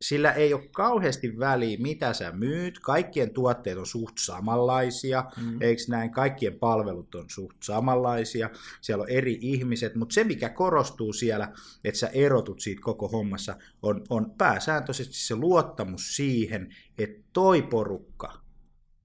[0.00, 2.78] sillä ei ole kauheasti väliä, mitä sä myyt.
[2.78, 5.62] Kaikkien tuotteet on suht samanlaisia, mm.
[5.62, 6.10] eikö näin?
[6.10, 8.50] Kaikkien palvelut on suht samanlaisia.
[8.80, 11.52] Siellä on eri ihmiset, mutta se, mikä korostuu siellä,
[11.84, 18.40] että sä erotut siitä koko hommassa, on, on pääsääntöisesti se luottamus siihen, että toi porukka,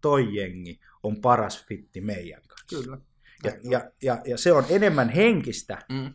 [0.02, 2.84] toi jengi on paras fitti meidän kanssa.
[2.84, 2.98] Kyllä.
[3.44, 6.14] Ja, ja, ja, ja se on enemmän henkistä Mm.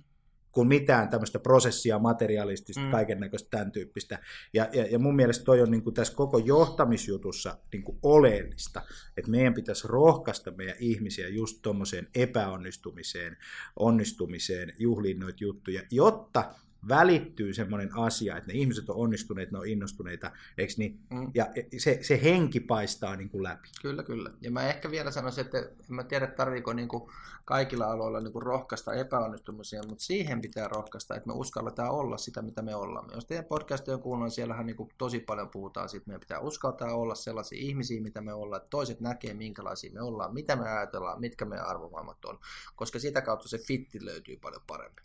[0.53, 2.90] Kuin mitään tämmöistä prosessia, materialistista, mm.
[2.90, 4.18] Kaiken näköistä tämän tyyppistä.
[4.55, 8.82] Ja, ja, ja mun mielestä toi on niin kuin tässä koko johtamisjutussa niin kuin oleellista,
[9.16, 13.36] että meidän pitäisi rohkaista meidän ihmisiä just tuommoiseen epäonnistumiseen,
[13.76, 16.55] onnistumiseen, juhliin noita juttuja, jotta
[16.88, 21.00] välittyy semmoinen asia, että ne ihmiset on onnistuneet, ne on innostuneita, eikö niin?
[21.10, 21.30] Mm.
[21.34, 21.46] Ja
[21.78, 23.68] se, se henki paistaa niin kuin läpi.
[23.82, 24.30] Kyllä, kyllä.
[24.40, 27.10] Ja mä ehkä vielä sanoisin, että en mä tiedä, tarviiko niinku
[27.44, 32.62] kaikilla aloilla niinku rohkaista epäonnistumisia, mutta siihen pitää rohkaista, että me uskalletaan olla sitä, mitä
[32.62, 33.10] me ollaan.
[33.14, 36.40] Jos teidän podcastia on kuunnellut, niin siellähän niinku tosi paljon puhutaan siitä, että meidän pitää
[36.40, 40.70] uskaltaa olla sellaisia ihmisiä, mitä me ollaan, että toiset näkee, minkälaisia me ollaan, mitä me
[40.70, 42.38] ajatellaan, mitkä meidän arvomaailmat on,
[42.76, 45.04] koska sitä kautta se fitti löytyy paljon paremmin.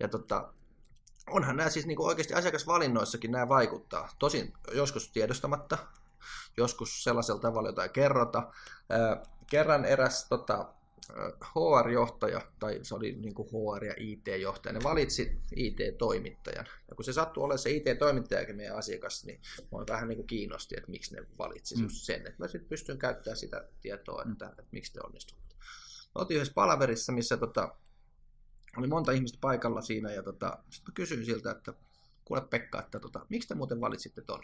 [0.00, 0.52] Ja tota,
[1.30, 4.08] onhan nämä siis niin oikeasti asiakasvalinnoissakin nämä vaikuttaa.
[4.18, 5.78] Tosin joskus tiedostamatta,
[6.56, 8.52] joskus sellaisella tavalla, jota ei kerrota.
[9.50, 10.74] Kerran eräs tota,
[11.42, 16.66] HR-johtaja, tai se oli niin kuin HR- ja IT-johtaja, ne valitsi IT-toimittajan.
[16.88, 20.74] Ja kun se sattui olemaan se IT-toimittajakin meidän asiakas, niin mua vähän niin kuin kiinnosti,
[20.78, 21.88] että miksi ne valitsi mm.
[21.88, 22.26] sen.
[22.26, 25.44] Että mä sitten pystyn käyttämään sitä tietoa, että, että, että miksi te onnistuivat.
[26.14, 27.74] Me oltiin yhdessä palaverissa, missä tota,
[28.76, 31.74] oli monta ihmistä paikalla siinä, ja tota, sitten kysyin siltä, että
[32.24, 34.42] kuule Pekka, että tota, miksi te muuten valitsitte ton?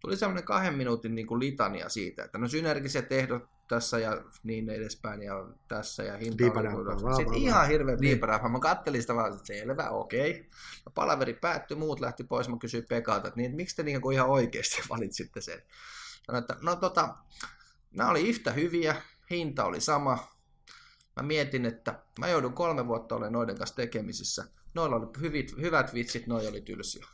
[0.00, 4.70] Tuli semmoinen kahden minuutin niin kuin litania siitä, että no synergiset ehdot tässä ja niin
[4.70, 8.20] edespäin ja tässä ja hinta oli Sitten ihan hirveä niin.
[8.50, 10.30] Mä kattelin sitä vaan, että selvä, okei.
[10.30, 10.44] Okay.
[10.94, 14.14] Palaveri päättyi, muut lähti pois, mä kysyin Pekalta, että, niin, että miksi te niin kuin
[14.14, 15.62] ihan oikeasti valitsitte sen?
[16.26, 17.14] Sanoin, että no tota,
[17.90, 18.96] nämä oli yhtä hyviä,
[19.30, 20.18] hinta oli sama,
[21.20, 24.44] mä mietin, että mä joudun kolme vuotta olemaan noiden kanssa tekemisissä.
[24.74, 27.06] Noilla oli hyvit, hyvät vitsit, noi oli tylsiä.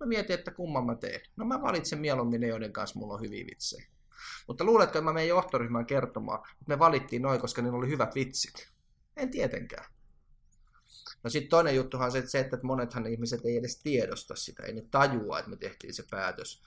[0.00, 1.20] Mä mietin, että kumman mä teen.
[1.36, 3.86] No mä valitsen mieluummin ne, joiden kanssa mulla on hyviä vitsejä.
[4.48, 8.14] Mutta luuletko, että mä menen johtoryhmään kertomaan, että me valittiin noin, koska niillä oli hyvät
[8.14, 8.68] vitsit?
[9.16, 9.92] En tietenkään.
[11.24, 14.82] No sitten toinen juttuhan on se, että monethan ihmiset ei edes tiedosta sitä, ei ne
[14.90, 16.62] tajua, että me tehtiin se päätös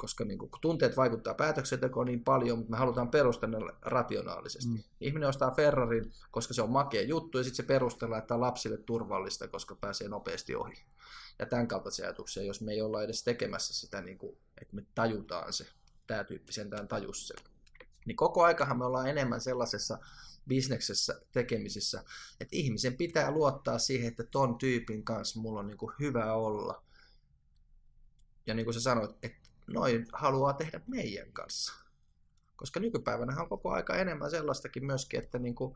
[0.00, 4.72] koska niin kuin, tunteet vaikuttaa päätöksentekoon niin paljon, mutta me halutaan perustella rationaalisesti.
[4.72, 4.82] Mm.
[5.00, 8.76] Ihminen ostaa Ferrarin, koska se on makea juttu, ja sitten se perustellaan, että on lapsille
[8.76, 10.84] turvallista, koska pääsee nopeasti ohi.
[11.38, 14.86] Ja tämän kaltaisia ajatuksia, jos me ei olla edes tekemässä sitä, niin kuin, että me
[14.94, 15.66] tajutaan se,
[16.06, 17.34] tämä tyyppi sentään tajus se.
[18.06, 19.98] Niin koko aikahan me ollaan enemmän sellaisessa
[20.48, 22.04] bisneksessä tekemisissä,
[22.40, 26.82] että ihmisen pitää luottaa siihen, että ton tyypin kanssa mulla on niin kuin hyvä olla.
[28.46, 31.74] Ja niin kuin sä sanoit, että noin haluaa tehdä meidän kanssa.
[32.56, 35.74] Koska nykypäivänä on koko aika enemmän sellaistakin myöskin, että niin kuin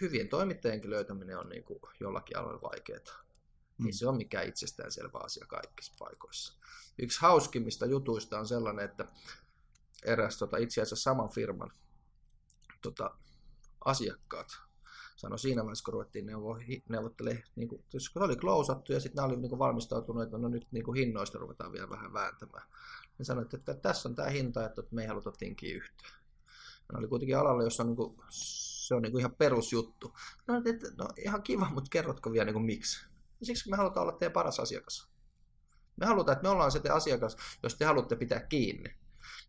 [0.00, 3.24] hyvien toimittajienkin löytäminen on niin kuin jollakin alalla vaikeaa.
[3.78, 3.84] Mm.
[3.84, 6.54] Niin se on mikään itsestäänselvä asia kaikissa paikoissa.
[6.98, 9.06] Yksi hauskimmista jutuista on sellainen, että
[10.04, 11.70] eräs tota, itse asiassa saman firman
[12.82, 13.16] tota,
[13.84, 14.48] asiakkaat
[15.16, 16.26] sanoi siinä vaiheessa, kun ruvettiin
[16.88, 20.38] neuvottelemaan, niin kuin, kun se oli klousattu ja sitten nämä oli niin kuin valmistautuneet, että
[20.38, 22.68] no nyt niin kuin hinnoista ruvetaan vielä vähän vääntämään.
[23.18, 26.12] Ne sanoivat, että tässä on tämä hinta, että me ei haluta tinkiä yhtään.
[26.92, 30.16] Ne oli kuitenkin alalla, jossa on niin kuin, se on niin kuin ihan perusjuttu.
[30.46, 33.06] No, että, no ihan kiva, mutta kerrotko vielä niin kuin miksi?
[33.42, 35.08] Siksi me halutaan olla teidän paras asiakas.
[35.96, 39.03] Me halutaan, että me ollaan se asiakas, jos te haluatte pitää kiinni.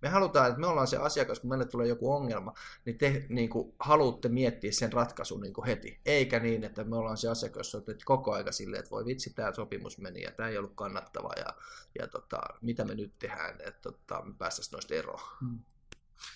[0.06, 2.54] Me halutaan, että me ollaan se asiakas, kun meille tulee joku ongelma,
[2.86, 6.00] niin te niin kuin, haluatte miettiä sen ratkaisun niin kuin heti.
[6.06, 9.34] Eikä niin, että me ollaan se asiakas, joka on koko aika silleen, että voi vitsi,
[9.34, 11.56] tämä sopimus meni ja tämä ei ollut kannattava ja,
[12.00, 15.20] ja tota, mitä me nyt tehdään, että tota, me päästäisiin noista eroon.
[15.40, 15.60] Hmm.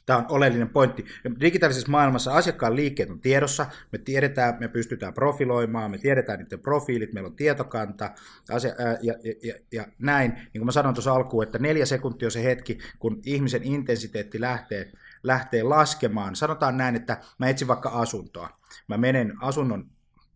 [0.05, 1.05] Tämä on oleellinen pointti.
[1.39, 7.13] Digitaalisessa maailmassa asiakkaan liikkeet on tiedossa, me tiedetään, me pystytään profiloimaan, me tiedetään niiden profiilit,
[7.13, 8.11] meillä on tietokanta
[8.51, 9.13] asia, ää, ja,
[9.43, 10.32] ja, ja, näin.
[10.32, 14.41] Niin kuin mä sanoin tuossa alkuun, että neljä sekuntia on se hetki, kun ihmisen intensiteetti
[14.41, 14.91] lähtee,
[15.23, 16.36] lähtee laskemaan.
[16.36, 18.49] Sanotaan näin, että mä etsin vaikka asuntoa.
[18.88, 19.89] Mä menen asunnon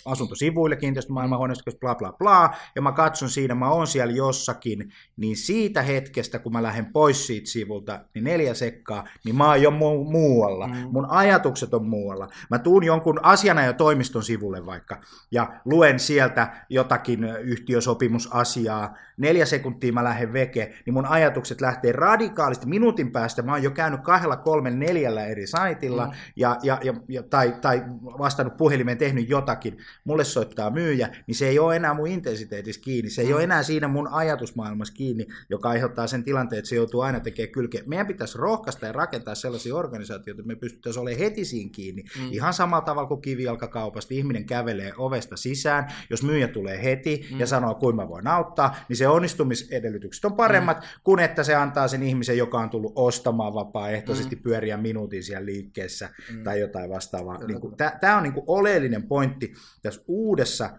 [0.06, 5.38] asuntosivuille, kiinteistömaailman huoneistossa, bla bla bla, ja mä katson siinä, mä oon siellä jossakin, niin
[5.38, 9.70] siitä hetkestä, kun mä lähden pois siitä sivulta, niin neljä sekkaa, niin mä oon jo
[9.70, 10.68] mu- muualla.
[10.68, 10.74] Mm.
[10.92, 12.28] Mun ajatukset on muualla.
[12.50, 15.02] Mä tuun jonkun asiana ja toimiston sivulle vaikka,
[15.32, 22.66] ja luen sieltä jotakin yhtiösopimusasiaa, neljä sekuntia mä lähden veke, niin mun ajatukset lähtee radikaalisti.
[22.66, 26.12] Minuutin päästä mä oon jo käynyt kahdella, kolmen, neljällä eri saitilla, mm.
[26.36, 31.48] ja, ja, ja, ja, tai, tai vastannut puhelimeen, tehnyt jotakin, mulle soittaa myyjä, niin se
[31.48, 33.34] ei ole enää mun intensiteetissä kiinni, se ei mm.
[33.34, 37.52] ole enää siinä mun ajatusmaailmassa kiinni, joka aiheuttaa sen tilanteen, että se joutuu aina tekemään
[37.52, 37.82] kylkeä.
[37.86, 42.04] Meidän pitäisi rohkaista ja rakentaa sellaisia organisaatioita, että me pystyttäisiin olemaan heti siinä kiinni.
[42.04, 42.32] Mm.
[42.32, 47.40] Ihan samalla tavalla kuin kivijalkakaupasta, ihminen kävelee ovesta sisään, jos myyjä tulee heti mm.
[47.40, 50.88] ja sanoo, kuinka mä voin auttaa, niin se onnistumisedellytykset on paremmat mm.
[51.04, 54.42] kuin että se antaa sen ihmisen, joka on tullut ostamaan vapaaehtoisesti mm.
[54.42, 56.44] pyöriä minuutin siellä liikkeessä mm.
[56.44, 57.38] tai jotain vastaavaa.
[57.38, 57.60] Niin
[58.02, 59.54] Tämä on niin kuin oleellinen pointti,
[59.84, 60.70] tässä uudessa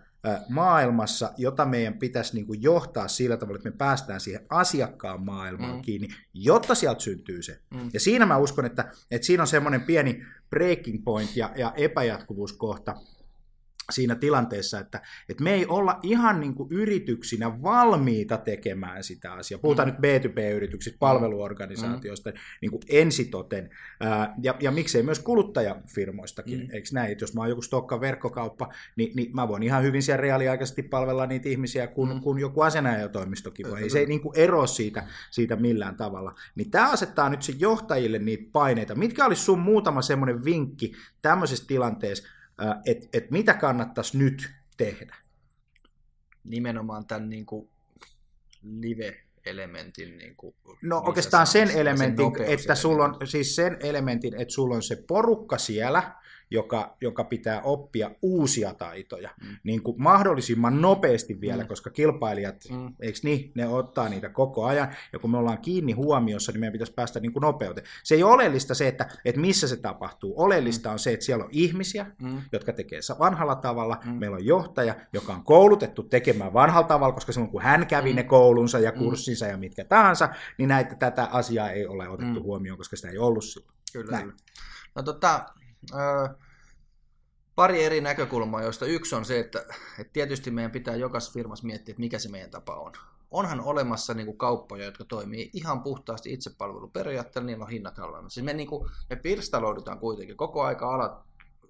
[0.49, 5.77] maailmassa, jota meidän pitäisi niin kuin johtaa sillä tavalla, että me päästään siihen asiakkaan maailmaan
[5.77, 5.83] mm.
[5.83, 7.59] kiinni, jotta sieltä syntyy se.
[7.75, 7.91] Mm.
[7.93, 12.95] Ja siinä mä uskon, että, että siinä on semmoinen pieni breaking point ja, ja epäjatkuvuuskohta,
[13.91, 19.59] siinä tilanteessa, että, että me ei olla ihan niin kuin yrityksinä valmiita tekemään sitä asiaa.
[19.59, 19.93] Puhutaan mm.
[19.93, 22.37] nyt B2B-yrityksistä, palveluorganisaatioista mm.
[22.61, 23.71] niin kuin ensitoten,
[24.01, 26.69] ää, ja, ja miksei myös kuluttajafirmoistakin, mm.
[26.73, 30.03] eikö näin, että jos mä oon joku stokka verkkokauppa, niin, niin mä voin ihan hyvin
[30.03, 32.21] siellä reaaliaikaisesti palvella niitä ihmisiä, kun, mm.
[32.21, 33.83] kun joku asianajotoimistokin voi.
[33.83, 36.35] Ei se ei niin kuin ero siitä, siitä millään tavalla.
[36.55, 38.95] Niin tämä asettaa nyt se johtajille niitä paineita.
[38.95, 42.29] Mitkä olisi sun muutama semmoinen vinkki tämmöisessä tilanteessa,
[42.87, 45.17] että et mitä kannattaisi nyt tehdä?
[46.45, 47.69] Nimenomaan tämän niin kuin
[48.63, 50.19] live-elementin.
[50.19, 54.75] Niin kuin, no oikeastaan sen elementin, sen että sulla on, siis sen elementin, että sulla
[54.75, 56.15] on se porukka siellä,
[56.51, 59.57] joka, joka pitää oppia uusia taitoja mm.
[59.65, 61.69] niin kuin mahdollisimman nopeasti vielä, mm.
[61.69, 62.95] koska kilpailijat, mm.
[63.01, 66.73] eikö niin, ne ottaa niitä koko ajan, ja kun me ollaan kiinni huomiossa, niin meidän
[66.73, 67.87] pitäisi päästä niin kuin nopeuteen.
[68.03, 70.35] Se ei ole oleellista se, että, että missä se tapahtuu.
[70.37, 70.93] Oleellista mm.
[70.93, 72.43] on se, että siellä on ihmisiä, mm.
[72.53, 74.13] jotka tekee vanhalla tavalla, mm.
[74.13, 78.17] meillä on johtaja, joka on koulutettu tekemään vanhalla tavalla, koska silloin kun hän kävi mm.
[78.17, 78.99] ne koulunsa ja mm.
[78.99, 79.51] kurssinsa mm.
[79.51, 80.29] ja mitkä tahansa,
[80.59, 82.45] niin näitä, tätä asiaa ei ole otettu mm.
[82.45, 83.75] huomioon, koska sitä ei ollut silloin.
[83.93, 84.25] Kyllä, Näin.
[84.25, 84.37] kyllä.
[84.95, 85.47] No tota,
[87.55, 89.59] pari eri näkökulmaa, joista yksi on se, että,
[89.99, 92.93] että tietysti meidän pitää jokaisessa firmassa miettiä, että mikä se meidän tapa on.
[93.31, 98.33] Onhan olemassa niin kuin kauppoja, jotka toimii ihan puhtaasti itsepalveluperiaatteella, niillä on hinnat halvemmat.
[98.33, 101.25] Siis me, niin kuin, me pirstaloidutaan kuitenkin koko aika alat,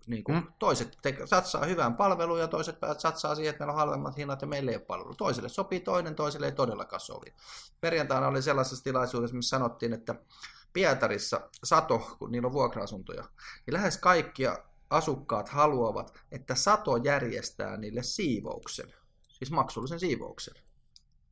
[0.07, 0.47] niin kuin, mm.
[0.59, 4.49] toiset te, satsaa hyvään palveluun ja toiset satsaa siihen, että meillä on halvemmat hinnat ja
[4.49, 5.15] meillä ei ole palvelu.
[5.15, 7.35] Toiselle sopii toinen, toiselle ei todellakaan sovi.
[7.81, 10.15] Perjantaina oli sellaisessa tilaisuudessa, missä sanottiin, että
[10.75, 13.25] Pietarissa sato, kun niillä on vuokra-asuntoja,
[13.67, 14.59] niin lähes kaikkia
[14.91, 18.95] asukkaat haluavat, että sato järjestää niille siivouksen,
[19.29, 20.55] siis maksullisen siivouksen.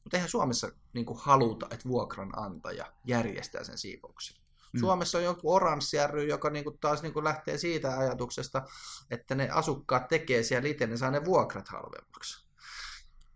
[0.05, 4.37] Mutta eihän Suomessa niin kuin, haluta, että vuokranantaja järjestää sen siivouksen.
[4.73, 4.81] Mm.
[4.81, 8.63] Suomessa on joku oranssi ry, joka niin kuin, taas niin kuin, lähtee siitä ajatuksesta,
[9.11, 12.42] että ne asukkaat tekee siellä itse, ne saa ne vuokrat halvemmaksi.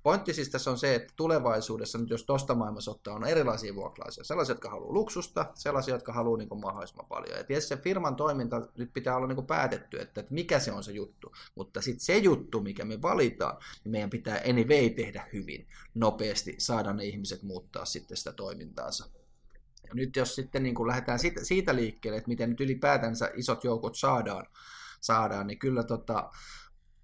[0.07, 4.25] Pointti siis tässä on se, että tulevaisuudessa, nyt jos tuosta maailmassa ottaa, on erilaisia vuokralaisia.
[4.25, 7.39] Sellaisia, jotka haluaa luksusta, sellaisia, jotka haluaa niin mahdollisimman paljon.
[7.39, 10.73] Ja tietysti se firman toiminta nyt pitää olla niin kuin päätetty, että, että mikä se
[10.73, 11.33] on se juttu.
[11.55, 16.93] Mutta sitten se juttu, mikä me valitaan, niin meidän pitää anyway tehdä hyvin, nopeasti, saada
[16.93, 19.09] ne ihmiset muuttaa sitten sitä toimintaansa.
[19.89, 23.65] Ja nyt jos sitten niin kuin lähdetään siitä, siitä liikkeelle, että miten nyt ylipäätänsä isot
[23.65, 24.47] joukot saadaan,
[25.01, 26.31] saadaan niin kyllä, tota,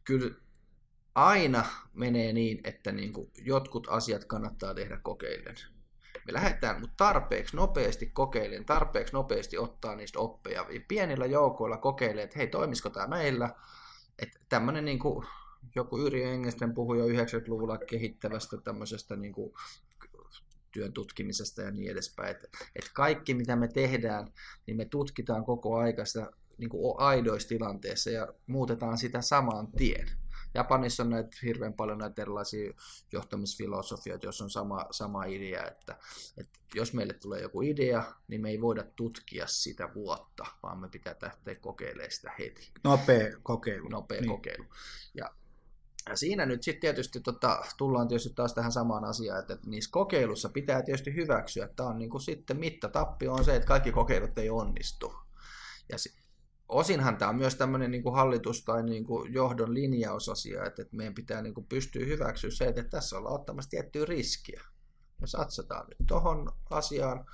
[0.05, 0.35] kyllä
[1.15, 5.57] aina menee niin, että niin kuin jotkut asiat kannattaa tehdä kokeillen.
[6.27, 10.67] Me lähdetään mutta tarpeeksi nopeasti kokeilen, tarpeeksi nopeasti ottaa niistä oppeja.
[10.89, 13.55] Pienillä joukoilla kokeilee, että hei, toimisiko tämä meillä.
[14.19, 15.27] Että tämmöinen niin kuin,
[15.75, 19.53] joku Yri Engelsten puhui jo 90-luvulla kehittävästä tämmöisestä niin kuin,
[20.73, 22.31] työn tutkimisesta ja niin edespäin.
[22.31, 24.33] Että, että kaikki, mitä me tehdään,
[24.67, 30.09] niin me tutkitaan koko aika sitä niin kuin aidoissa tilanteessa ja muutetaan sitä saman tien.
[30.55, 32.73] Japanissa on näitä hirveän paljon näitä erilaisia
[33.13, 35.99] johtamisfilosofioita, jos on sama, sama idea, että,
[36.37, 40.89] että jos meille tulee joku idea, niin me ei voida tutkia sitä vuotta, vaan me
[40.89, 42.73] pitää lähteä kokeilemaan sitä heti.
[42.85, 43.89] Nopea kokeilu.
[43.89, 44.31] Nopea niin.
[44.31, 44.65] kokeilu.
[45.15, 45.31] Ja
[46.09, 49.91] ja siinä nyt sitten tietysti tota, tullaan tietysti taas tähän samaan asiaan, että, että niissä
[49.93, 54.39] kokeilussa pitää tietysti hyväksyä, että on niin kuin sitten mittatappi on se, että kaikki kokeilut
[54.39, 55.15] ei onnistu.
[55.89, 55.99] Ja
[56.73, 60.97] osinhan tämä on myös tämmöinen niin kuin hallitus- tai niin kuin johdon linjausasia, että, että
[60.97, 64.63] meidän pitää niin kuin pystyä hyväksyä se, että tässä ollaan ottamassa tiettyä riskiä.
[65.21, 67.27] Me satsataan nyt tuohon asiaan.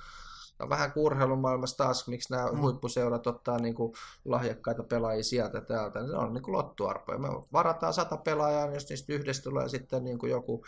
[0.59, 2.59] Ja vähän kurheilumaailmassa taas, miksi nämä mm.
[2.59, 3.93] huippuseurat ottaa niin kuin
[4.25, 7.19] lahjakkaita pelaajia sieltä täältä, niin se on niin kuin lottuarpoja.
[7.19, 10.65] Me varataan sata pelaajaa, jos niistä yhdestä tulee sitten niin kuin joku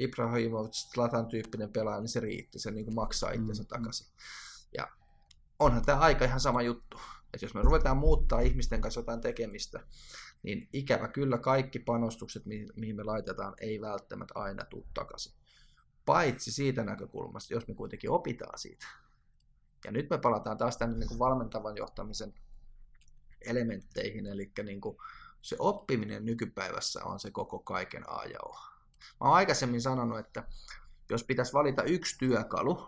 [0.00, 3.68] Ibrahimovic, Zlatan tyyppinen pelaaja, niin se riitti, se niin kuin maksaa itsensä mm.
[3.68, 4.06] takaisin.
[4.76, 4.88] Ja
[5.58, 7.00] onhan tämä aika ihan sama juttu.
[7.34, 9.80] Että jos me ruvetaan muuttaa ihmisten kanssa jotain tekemistä,
[10.42, 12.42] niin ikävä kyllä kaikki panostukset,
[12.76, 15.32] mihin me laitetaan, ei välttämättä aina tule takaisin.
[16.04, 18.86] Paitsi siitä näkökulmasta, jos me kuitenkin opitaan siitä.
[19.84, 22.34] Ja nyt me palataan taas tänne niin kuin valmentavan johtamisen
[23.40, 24.96] elementteihin, eli niin kuin
[25.42, 28.56] se oppiminen nykypäivässä on se koko kaiken A ja O.
[29.20, 30.44] Mä oon aikaisemmin sanonut, että
[31.10, 32.86] jos pitäisi valita yksi työkalu,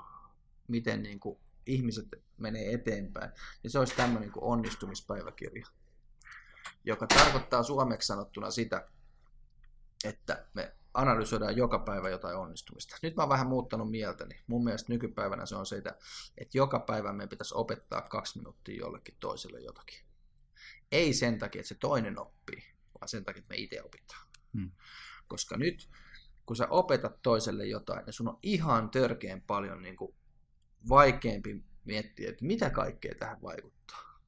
[0.69, 3.31] miten niin kuin ihmiset menee eteenpäin,
[3.63, 5.67] niin se olisi tämmöinen kuin onnistumispäiväkirja,
[6.85, 8.89] joka tarkoittaa suomeksi sanottuna sitä,
[10.05, 12.97] että me analysoidaan joka päivä jotain onnistumista.
[13.03, 14.43] Nyt mä oon vähän muuttanut mieltäni.
[14.47, 15.99] Mun mielestä nykypäivänä se on se, että
[16.55, 19.99] joka päivä meidän pitäisi opettaa kaksi minuuttia jollekin toiselle jotakin.
[20.93, 22.65] Ei sen takia, että se toinen oppii,
[23.01, 24.27] vaan sen takia, että me itse opitaan.
[24.53, 24.71] Hmm.
[25.29, 25.89] Koska nyt,
[26.47, 30.15] kun sä opetat toiselle jotain, niin sun on ihan törkeän paljon niin kuin
[30.89, 34.21] vaikeampi miettiä, että mitä kaikkea tähän vaikuttaa.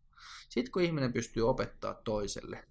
[0.49, 2.69] Sitten kun ihminen pystyy opettaa toiselle,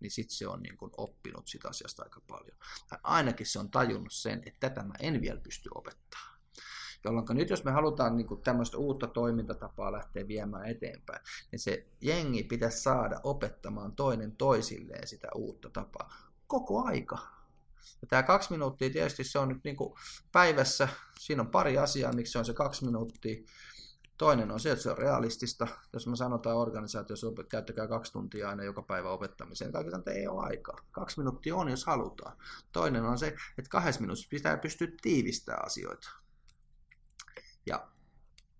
[0.00, 2.58] niin sitten se on niin kuin oppinut sitä asiasta aika paljon.
[2.88, 6.36] Tai ainakin se on tajunnut sen, että tätä mä en vielä pysty opettaa.
[7.04, 11.20] Jolloin nyt jos me halutaan niin kuin tämmöistä uutta toimintatapaa lähteä viemään eteenpäin,
[11.52, 17.18] niin se jengi pitäisi saada opettamaan toinen toisilleen sitä uutta tapaa koko aika.
[18.02, 19.94] Ja tämä kaksi minuuttia tietysti se on nyt niin kuin
[20.32, 20.88] päivässä,
[21.18, 23.42] siinä on pari asiaa, miksi se on se kaksi minuuttia.
[24.18, 25.66] Toinen on se, että se on realistista.
[25.92, 30.46] Jos me sanotaan organisaatiossa, että käyttäkää kaksi tuntia aina joka päivä opettamiseen, kaikki ei ole
[30.46, 30.78] aikaa.
[30.90, 32.36] Kaksi minuuttia on, jos halutaan.
[32.72, 33.26] Toinen on se,
[33.58, 36.10] että kahdessa minuutissa pitää pystyä tiivistämään asioita.
[37.66, 37.88] Ja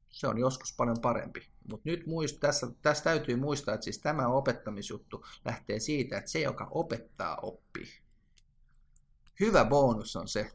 [0.08, 1.48] se on joskus paljon parempi.
[1.70, 6.40] Mutta nyt muist, tässä, tässä täytyy muistaa, että siis tämä opettamisjuttu lähtee siitä, että se,
[6.40, 7.88] joka opettaa, oppii.
[9.40, 10.50] Hyvä bonus on se,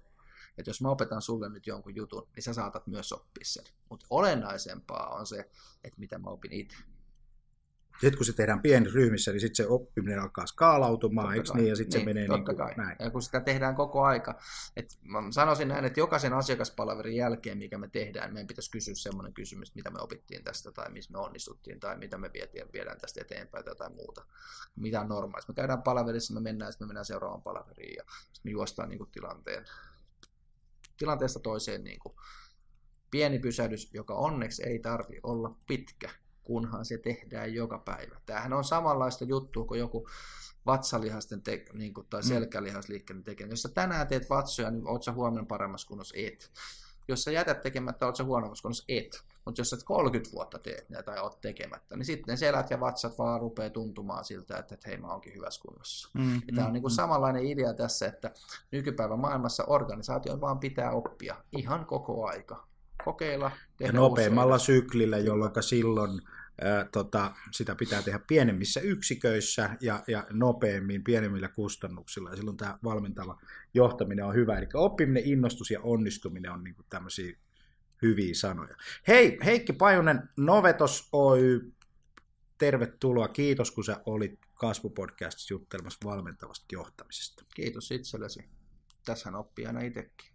[0.58, 3.64] että jos mä opetan sulle nyt jonkun jutun, niin sä saatat myös oppia sen.
[3.90, 5.50] Mutta olennaisempaa on se,
[5.84, 6.78] että mitä mä opin itse.
[8.02, 11.68] Sitten kun se tehdään pienissä ryhmissä, niin sitten se oppiminen alkaa skaalautumaan, eikö niin?
[11.68, 12.86] Ja sitten niin, se menee totta niin kuin kai.
[12.86, 12.96] näin.
[13.00, 14.40] Ja kun sitä tehdään koko aika.
[14.76, 19.34] Et mä sanoisin näin, että jokaisen asiakaspalvelin jälkeen, mikä me tehdään, meidän pitäisi kysyä semmoinen
[19.34, 23.22] kysymys, mitä me opittiin tästä, tai missä me onnistuttiin, tai mitä me vietiin, viedään tästä
[23.22, 24.26] eteenpäin, tai jotain muuta.
[24.76, 25.52] Mitä on normaalista.
[25.52, 29.00] Me käydään palaverissa, me mennään, sitten me mennään seuraavaan palaveriin, ja sitten me juostaan niin
[29.00, 29.66] kuin tilanteen,
[31.02, 32.16] tilanteesta toiseen niin kuin
[33.12, 36.10] pieni pysähdys, joka onneksi ei tarvi olla pitkä,
[36.44, 38.22] kunhan se tehdään joka päivä.
[38.26, 40.10] Tämähän on samanlaista juttua kuin joku
[40.66, 43.52] vatsalihasten te- niin kuin, tai selkälihasliikkeiden tekeminen.
[43.52, 46.16] Jos sä tänään teet vatsoja, niin oot sä huomenna paremmassa kunnossa?
[46.18, 46.52] Et.
[47.08, 48.84] Jos sä jätät tekemättä, oot sä huonommassa kunnossa?
[48.88, 49.24] Et.
[49.46, 53.18] Mutta jos sä 30 vuotta teet näitä tai oot tekemättä, niin sitten selät ja vatsat
[53.18, 56.10] vaan rupeaa tuntumaan siltä, että, että hei mä oonkin hyvässä kunnossa.
[56.14, 58.32] Mm, Ja tämä on niin kuin samanlainen idea tässä, että
[58.72, 62.68] nykypäivän maailmassa organisaation vaan pitää oppia ihan koko aika.
[63.06, 66.22] Kokeilla, Ja tehdä nopeammalla uusia- syklillä, jolloin silloin
[66.62, 72.30] ää, tota, sitä pitää tehdä pienemmissä yksiköissä ja, ja nopeammin, pienemmillä kustannuksilla.
[72.30, 73.40] Ja silloin tämä valmentava
[73.74, 74.58] johtaminen on hyvä.
[74.58, 77.38] Eli oppiminen, innostus ja onnistuminen on niin kuin tämmöisiä
[78.02, 78.76] hyviä sanoja.
[79.08, 81.72] Hei, Heikki Pajunen, Novetos Oy,
[82.58, 83.28] tervetuloa.
[83.28, 87.46] Kiitos, kun sä olit Kasvupodcastissa juttelemassa valmentavasta johtamisesta.
[87.56, 88.44] Kiitos itsellesi.
[89.06, 90.32] Tässähän oppii aina itsekin.